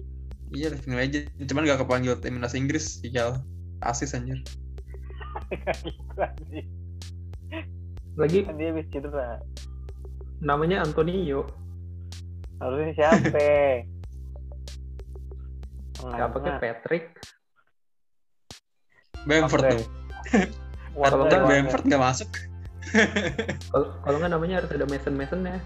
iya 0.55 0.67
living 0.71 0.95
legend 0.95 1.25
cuman 1.49 1.65
gak 1.67 1.81
kepanggil 1.83 2.13
timnas 2.21 2.53
Inggris 2.53 3.01
sial 3.01 3.41
asis 3.81 4.13
anjir 4.13 4.39
gitu 6.45 6.61
lagi 8.15 8.47
Kan 8.47 8.55
dia 8.55 8.71
habis 8.71 8.87
cedera. 8.87 9.43
namanya 10.39 10.83
Antonio. 10.87 11.43
Harusnya 12.63 12.95
siapa? 12.95 13.83
Gak 16.15 16.29
pakai 16.31 16.53
Patrick. 16.59 17.05
Bamford 19.25 19.63
nggak, 19.65 19.83
warna. 20.93 21.43
Bamford 21.49 21.83
nggak 21.89 22.03
masuk. 22.03 22.29
Kalau 23.73 23.87
kalau 24.05 24.17
nggak 24.21 24.31
namanya 24.31 24.55
harus 24.61 24.69
ada 24.71 24.85
Mason 24.85 25.17
Masonnya. 25.17 25.57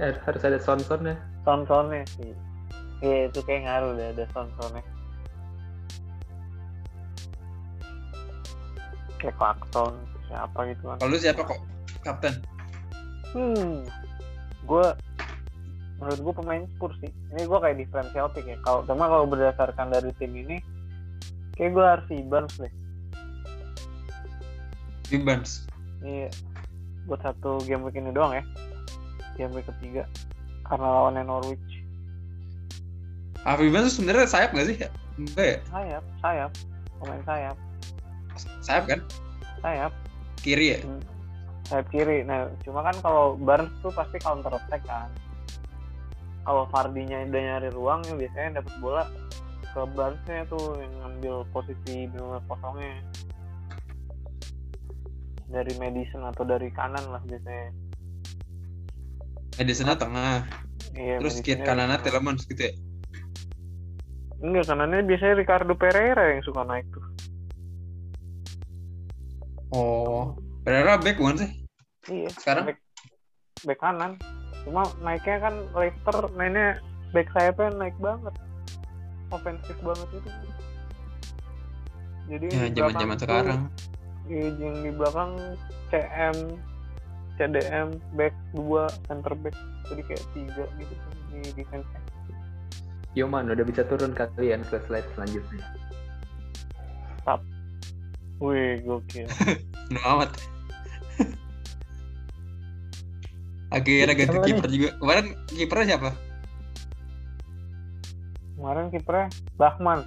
Eh, 0.00 0.16
harus 0.24 0.40
ada 0.40 0.56
Son 0.56 0.80
Sonnya. 0.80 1.20
Son-sonnya 1.44 2.08
sih. 2.16 2.32
Iya 3.04 3.28
itu 3.28 3.40
kayak 3.44 3.68
ngaruh 3.68 3.92
deh 3.96 4.08
ada 4.16 4.24
son-sonnya. 4.32 4.84
Kayak 9.20 9.36
Clarkson 9.36 9.92
siapa 10.28 10.60
gitu 10.72 10.84
kan. 10.88 10.96
Kalau 11.00 11.12
lu 11.12 11.18
siapa 11.20 11.40
kok? 11.44 11.60
Kapten. 12.00 12.34
Hmm, 13.36 13.84
gue 14.64 14.86
menurut 16.00 16.20
gue 16.24 16.34
pemain 16.40 16.64
Spurs 16.76 16.96
sih. 17.04 17.12
Ini 17.36 17.44
gue 17.44 17.58
kayak 17.60 17.76
differential 17.76 18.28
pick 18.32 18.48
ya. 18.48 18.56
Kalau 18.64 18.84
cuma 18.88 19.04
kalau 19.04 19.28
berdasarkan 19.28 19.92
dari 19.92 20.12
tim 20.16 20.32
ini, 20.32 20.56
kayak 21.60 21.76
gue 21.76 21.84
harus 21.84 22.06
Barnes 22.28 22.56
deh. 22.56 22.72
Gibbons. 25.12 25.68
Ini 26.00 26.32
buat 27.04 27.20
satu 27.20 27.60
game 27.68 27.84
week 27.84 28.00
ini 28.00 28.12
doang 28.12 28.32
ya. 28.32 28.44
Game 29.38 29.52
week 29.54 29.66
ketiga. 29.68 30.06
Karena 30.66 30.86
lawannya 30.86 31.22
Norwich. 31.26 31.82
Ah, 33.42 33.56
Gibbons 33.56 33.88
tuh 33.88 34.04
sebenarnya 34.04 34.28
sayap 34.28 34.50
nggak 34.52 34.68
sih? 34.68 34.76
Enggak 35.16 35.46
ya? 35.46 35.58
Sayap, 35.72 36.04
sayap. 36.20 36.50
Pemain 37.00 37.22
sayap, 37.24 37.56
Sayap 38.60 38.84
kan? 38.84 39.00
sayap. 39.64 39.92
Kiri 40.44 40.76
ya? 40.76 40.78
Hmm, 40.84 41.00
sayap 41.64 41.86
kiri. 41.88 42.20
Nah, 42.24 42.52
cuma 42.60 42.84
kan 42.84 42.96
kalau 43.00 43.40
Barnes 43.40 43.72
tuh 43.80 43.88
pasti 43.92 44.20
counter 44.20 44.52
attack 44.52 44.84
kan. 44.84 45.08
Kalau 46.44 46.68
Vardy-nya 46.68 47.24
udah 47.28 47.40
nyari 47.40 47.68
ruang, 47.72 48.00
ya 48.04 48.14
biasanya 48.16 48.60
dapat 48.60 48.74
bola 48.80 49.04
ke 49.70 49.80
Barnes-nya 49.94 50.44
tuh 50.48 50.76
yang 50.76 50.92
ngambil 51.00 51.34
posisi 51.52 52.08
benar 52.12 52.44
kosongnya. 52.48 53.00
Dari 55.50 55.72
Madison 55.80 56.28
atau 56.28 56.44
dari 56.44 56.68
kanan 56.72 57.04
lah 57.08 57.22
biasanya. 57.24 57.72
Madison 59.60 59.92
tengah. 59.92 60.48
Iya, 60.96 61.20
Terus 61.20 61.44
kiri 61.44 61.60
kanannya 61.60 62.00
kanan. 62.00 62.06
Telemans 62.08 62.48
gitu 62.48 62.62
ya? 62.64 62.72
Enggak, 64.40 64.72
kanannya 64.72 65.04
biasanya 65.04 65.34
Ricardo 65.36 65.76
Pereira 65.76 66.32
yang 66.32 66.40
suka 66.48 66.64
naik 66.64 66.88
tuh. 66.88 67.04
Oh. 69.76 70.32
Pereira 70.64 70.96
back 70.96 71.20
bukan 71.20 71.44
sih? 71.44 71.50
Iya. 72.08 72.32
Sekarang? 72.40 72.72
Back, 72.72 72.80
back 73.68 73.78
kanan. 73.84 74.16
Cuma 74.64 74.88
naiknya 75.04 75.36
kan 75.44 75.54
Leicester 75.76 76.16
mainnya 76.32 76.80
back 77.12 77.28
sayapnya 77.36 77.68
naik 77.76 77.96
banget. 78.00 78.32
Ofensif 79.28 79.76
banget 79.84 80.08
itu. 80.08 80.30
Jadi 82.32 82.46
Ya, 82.48 82.64
zaman-zaman 82.72 83.16
sekarang. 83.20 83.60
Iya, 84.24 84.46
yang 84.56 84.76
di 84.88 84.90
belakang 84.96 85.36
CM, 85.92 86.36
CDM, 87.40 87.96
back 88.20 88.36
2, 88.52 89.08
center 89.08 89.32
back. 89.40 89.56
Jadi 89.88 90.02
kayak 90.04 90.24
tiga 90.36 90.64
gitu 90.76 90.92
kan 90.92 91.14
di 91.32 91.40
defense 91.56 91.88
Yoman 93.16 93.48
udah 93.48 93.64
bisa 93.64 93.82
turun 93.88 94.12
kalian 94.12 94.60
ke 94.68 94.76
slide 94.86 95.08
selanjutnya. 95.16 95.64
Wih, 98.40 98.80
gokil. 98.88 99.28
Seneng 99.86 100.04
amat. 100.16 100.30
Akhirnya 103.70 104.16
ganti 104.16 104.38
kiper 104.48 104.68
juga. 104.72 104.90
Kemarin 104.96 105.26
kipernya 105.52 105.86
siapa? 105.94 106.10
Kemarin 108.56 108.86
kipernya 108.88 109.26
Bahman. 109.60 110.00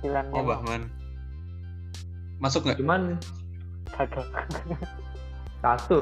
Pilihan 0.00 0.26
Oh, 0.32 0.42
Bahman. 0.42 0.88
Masuk 2.40 2.64
nggak? 2.64 2.80
Cuman 2.80 3.20
Kagak. 3.92 4.24
satu. 5.60 6.00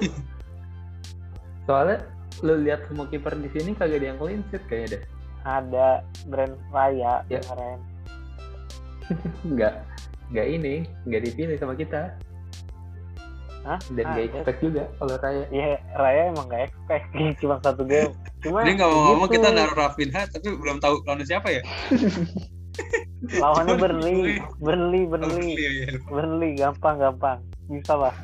Soalnya 1.64 1.98
lu 2.40 2.54
lihat 2.62 2.86
semua 2.86 3.06
kiper 3.06 3.34
di 3.34 3.50
sini 3.50 3.74
kagak 3.74 3.98
ada 4.00 4.06
yang 4.14 4.18
clean 4.18 4.42
sheet 4.48 4.62
kayaknya 4.66 4.88
deh. 4.94 5.02
Ada 5.42 5.88
brand 6.26 6.54
Raya 6.70 7.22
Ya. 7.26 7.40
kemarin. 7.42 7.78
Nggak 9.56 9.74
nggak 10.28 10.44
ini 10.46 10.74
nggak 11.08 11.22
dipilih 11.24 11.56
sama 11.56 11.72
kita 11.72 12.12
Hah? 13.64 13.80
dan 13.96 14.04
nggak 14.12 14.24
Ada. 14.28 14.36
expect 14.36 14.60
juga 14.60 14.82
kalau 14.96 15.14
Raya. 15.18 15.44
Iya, 15.48 15.76
Raya 15.92 16.22
emang 16.32 16.46
gak 16.46 16.62
expect 16.68 17.06
cuma 17.40 17.56
satu 17.60 17.82
game. 17.84 18.12
Cuma 18.40 18.60
Dia 18.62 18.72
nggak 18.76 18.88
mau 18.88 19.00
ngomong 19.12 19.28
kita 19.28 19.48
naruh 19.50 19.76
Rafinha, 19.76 20.22
tapi 20.28 20.46
belum 20.52 20.78
tahu 20.78 21.00
lawannya 21.04 21.26
siapa 21.26 21.48
ya? 21.50 21.62
lawannya 23.34 23.74
Cuman 23.74 23.82
Burnley, 23.82 24.20
Burnley, 24.62 25.02
Burnley, 25.04 25.48
iya, 25.58 25.70
iya. 25.74 25.86
Burnley, 26.06 26.54
gampang, 26.54 26.96
gampang, 26.96 27.38
bisa 27.66 27.98
lah. 27.98 28.14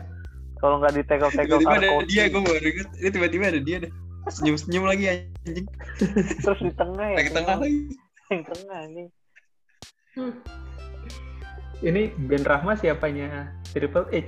Kalau 0.63 0.81
nggak 0.81 0.93
di 0.97 1.03
tackle 1.05 1.33
tackle 1.35 1.61
Tiba-tiba 1.61 1.77
ada 1.77 1.89
dia, 2.09 2.25
gue 2.31 2.43
baru 2.43 2.67
inget. 2.67 2.89
Ini 3.01 3.09
tiba-tiba 3.13 3.45
ada 3.51 3.61
dia 3.61 3.77
deh. 3.85 3.93
Senyum-senyum 4.33 4.85
lagi 4.89 5.05
anjing. 5.13 5.67
terus 6.41 6.61
di 6.65 6.73
tengah 6.73 7.07
ya, 7.13 7.17
Lagi 7.21 7.31
tengah 7.37 7.57
lagi. 7.61 7.79
yang 8.33 8.43
tengah 8.49 8.81
nih. 8.89 9.09
Ini 11.85 12.03
Ben 12.31 12.45
Rahma 12.47 12.73
siapanya 12.81 13.53
Triple 13.77 14.09
H? 14.09 14.27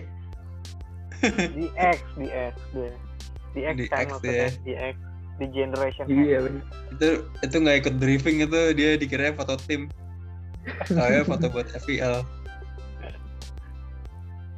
Di 1.56 1.66
X, 1.72 1.98
di 2.20 2.28
X, 2.28 2.54
deh. 2.76 2.92
Di 3.56 3.60
X 3.64 3.74
Di 3.80 3.86
kan 3.88 4.04
X 4.04 4.06
maksudnya, 4.12 4.48
di 4.68 4.72
X, 4.76 4.94
di 5.40 5.46
Generation 5.48 6.04
X. 6.04 6.12
Iya 6.12 6.38
bener. 6.44 6.62
Itu 6.92 7.08
itu 7.40 7.56
nggak 7.56 7.76
ikut 7.80 7.94
briefing 7.96 8.36
itu 8.44 8.60
dia 8.76 9.00
dikira 9.00 9.32
foto 9.32 9.56
tim. 9.64 9.88
Saya 10.92 11.24
foto 11.24 11.48
buat 11.48 11.64
FPL. 11.72 12.20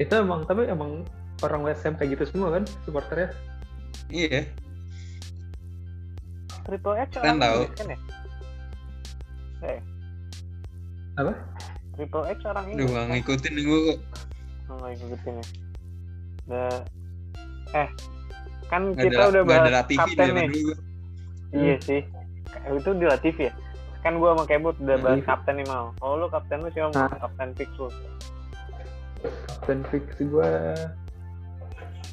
Itu 0.03 0.15
emang 0.19 0.43
tapi 0.51 0.67
emang 0.67 1.07
orang 1.43 1.61
West 1.63 1.83
Ham 1.87 1.95
kayak 1.95 2.19
gitu 2.19 2.25
semua 2.35 2.59
kan 2.59 2.65
supporternya. 2.83 3.31
Iya. 4.09 4.49
Triple 6.65 6.97
X 7.01 7.09
Kan 7.17 7.23
orang 7.23 7.39
tahu. 7.41 7.59
Inggris 7.65 7.77
kan 7.79 7.87
ya? 7.89 7.99
Eh. 9.59 9.81
Apa? 11.19 11.33
Triple 11.97 12.25
X 12.31 12.39
orang 12.45 12.65
Inggris. 12.71 12.87
nggak 12.89 13.05
kan? 13.05 13.13
ngikutin 13.17 13.55
gue 13.57 13.81
kok. 13.81 13.99
Oh, 14.69 14.75
nggak 14.77 14.91
ngikutin 14.97 15.33
ya. 15.35 15.47
Udah, 16.49 16.77
eh, 17.77 17.89
kan 18.69 18.83
Nggak 18.93 19.05
kita 19.05 19.21
ada, 19.21 19.29
udah 19.33 19.43
bahas 19.45 19.85
kapten 19.89 20.29
nih. 20.33 20.49
Iya 21.53 21.77
sih. 21.81 22.01
Itu 22.69 22.91
di 22.97 23.05
Latif 23.09 23.37
ya. 23.41 23.53
Kan 24.05 24.17
gua 24.23 24.37
sama 24.37 24.45
Kebut 24.47 24.77
udah 24.79 24.97
Hmm. 24.97 25.05
bahas 25.05 25.21
kapten 25.25 25.55
nih 25.61 25.67
mau. 25.69 25.93
Kalau 25.99 26.15
lu 26.21 26.27
kapten 26.29 26.59
lu 26.65 26.69
siapa? 26.73 26.93
Ah. 26.97 27.09
Kapten 27.19 27.49
fix 27.57 27.71
lu. 27.77 27.89
Dan 29.67 29.83
fix 29.91 30.05
gue 30.17 30.51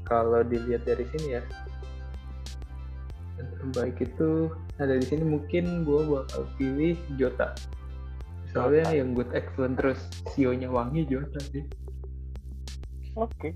kalau 0.06 0.41
dilihat 0.46 0.86
dari 0.86 1.06
sini 1.13 1.38
ya 1.38 1.44
yang 3.36 3.50
terbaik 3.60 3.98
itu 4.00 4.48
ada 4.80 4.96
di 4.96 5.06
sini 5.06 5.24
mungkin 5.26 5.84
gue 5.84 6.02
bakal 6.08 6.48
pilih 6.56 6.96
Jota 7.20 7.52
soalnya 8.54 8.88
Jota. 8.88 8.98
yang 8.98 9.10
good 9.18 9.30
excellent 9.36 9.76
terus 9.76 10.00
sionya 10.34 10.70
wangi 10.72 11.04
Jota 11.10 11.41
sih 11.52 11.65
Oke. 13.15 13.56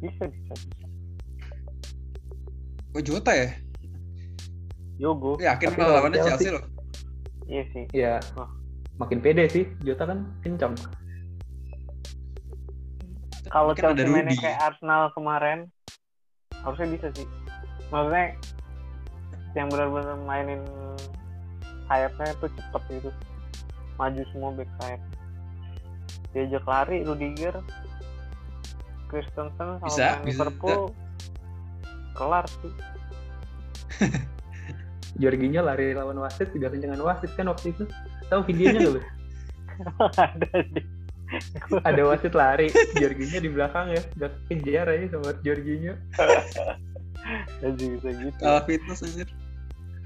Bisa 0.00 0.24
bisa 0.24 0.52
bisa. 0.56 0.86
Oh 2.96 3.02
Jota 3.04 3.36
ya? 3.36 3.52
Yogo. 4.96 5.36
Yakin 5.36 5.68
Tapi 5.76 5.80
lawan 5.84 5.92
lawannya 6.16 6.18
Chelsea. 6.24 6.48
Chelsea 6.48 6.56
loh. 6.56 6.64
Iya 7.48 7.62
sih. 7.72 7.84
ya 7.96 8.20
Wah. 8.36 8.48
makin 9.00 9.20
pede 9.24 9.48
sih 9.48 9.64
Jota 9.84 10.04
kan 10.08 10.24
kencang 10.44 10.76
Kalau 13.48 13.72
Chelsea 13.72 14.04
mainnya 14.04 14.36
Rudy. 14.36 14.44
kayak 14.44 14.60
Arsenal 14.60 15.08
kemarin, 15.16 15.58
harusnya 16.64 16.88
bisa 16.92 17.08
sih. 17.16 17.26
Maksudnya 17.88 18.36
yang 19.56 19.72
benar-benar 19.72 20.16
mainin 20.28 20.60
sayapnya 21.88 22.36
tuh 22.38 22.50
cepet 22.52 22.82
gitu. 23.00 23.10
Maju 23.96 24.22
semua 24.30 24.50
back 24.52 24.70
sayap. 24.78 25.02
Diajak 26.36 26.64
lari 26.68 27.02
Rudiger, 27.08 27.56
Christensen 29.08 29.80
sama 29.80 29.88
Bisa, 29.88 30.20
bisa. 30.20 30.28
Liverpool 30.28 30.92
kelar 32.12 32.44
sih. 32.60 32.72
Jorginho 35.18 35.64
lari 35.64 35.96
lawan 35.96 36.20
wasit 36.20 36.52
juga 36.52 36.70
kencangan 36.70 37.00
wasit 37.02 37.32
kan 37.34 37.48
waktu 37.50 37.74
itu 37.74 37.88
tahu 38.28 38.44
videonya 38.44 38.78
gak 38.86 38.92
lu? 38.92 39.02
ada 40.28 40.50
deh. 40.62 40.97
ada 41.88 42.02
wasit 42.08 42.32
lari 42.32 42.72
Jorginho 42.96 43.38
di 43.44 43.50
belakang 43.52 43.92
ya 43.92 44.02
gak 44.16 44.32
kejar 44.48 44.88
aja 44.88 45.06
sama 45.12 45.36
Jorginho 45.44 45.94
bisa 47.78 48.08
gitu. 48.14 48.40
Kalah 48.40 48.64
fitness 48.64 49.04
anjir. 49.04 49.28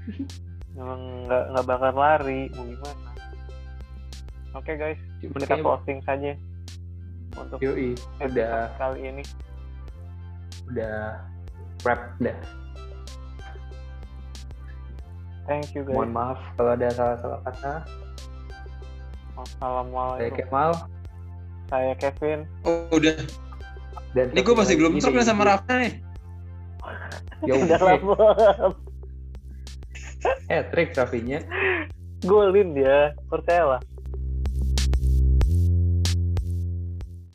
Emang 0.79 1.29
nggak 1.29 1.43
nggak 1.53 1.65
bakal 1.69 1.93
lari, 1.93 2.49
mau 2.57 2.65
gimana? 2.65 3.11
Oke 4.57 4.73
guys, 4.73 4.99
cuman 5.21 5.39
kita 5.45 5.45
kayak 5.49 5.65
closing 5.65 5.99
saja 6.05 6.31
untuk 7.37 7.57
yoi 7.61 7.93
episode 8.21 8.37
udah 8.37 8.57
kali 8.77 8.99
ini. 9.09 9.23
udah 10.73 11.21
wrap 11.85 12.01
dah. 12.21 12.37
Thank 15.45 15.75
you 15.75 15.83
guys. 15.83 15.93
Mohon 15.93 16.11
maaf 16.15 16.39
kalau 16.55 16.71
ada 16.73 16.89
salah-salah 16.93 17.41
kata. 17.45 17.73
Saya 19.33 19.41
Assalamualaikum. 19.43 20.37
Kemal 20.45 20.71
Saya 21.73 21.97
Kevin. 21.97 22.45
Oh, 22.69 22.85
udah. 22.93 23.17
dan 24.13 24.29
Ini 24.29 24.45
gue 24.45 24.53
masih 24.53 24.77
belum 24.77 24.93
nih 24.93 25.25
sama 25.25 25.41
Rafa 25.49 25.73
nih. 25.73 25.93
Yo, 27.49 27.57
Udah 27.65 27.81
eh, 27.81 27.97
lama. 27.97 28.29
Eh, 30.53 30.61
trik 30.69 30.93
Rafinya. 30.93 31.41
Golin 32.21 32.77
dia. 32.77 33.17
Percayalah. 33.25 33.81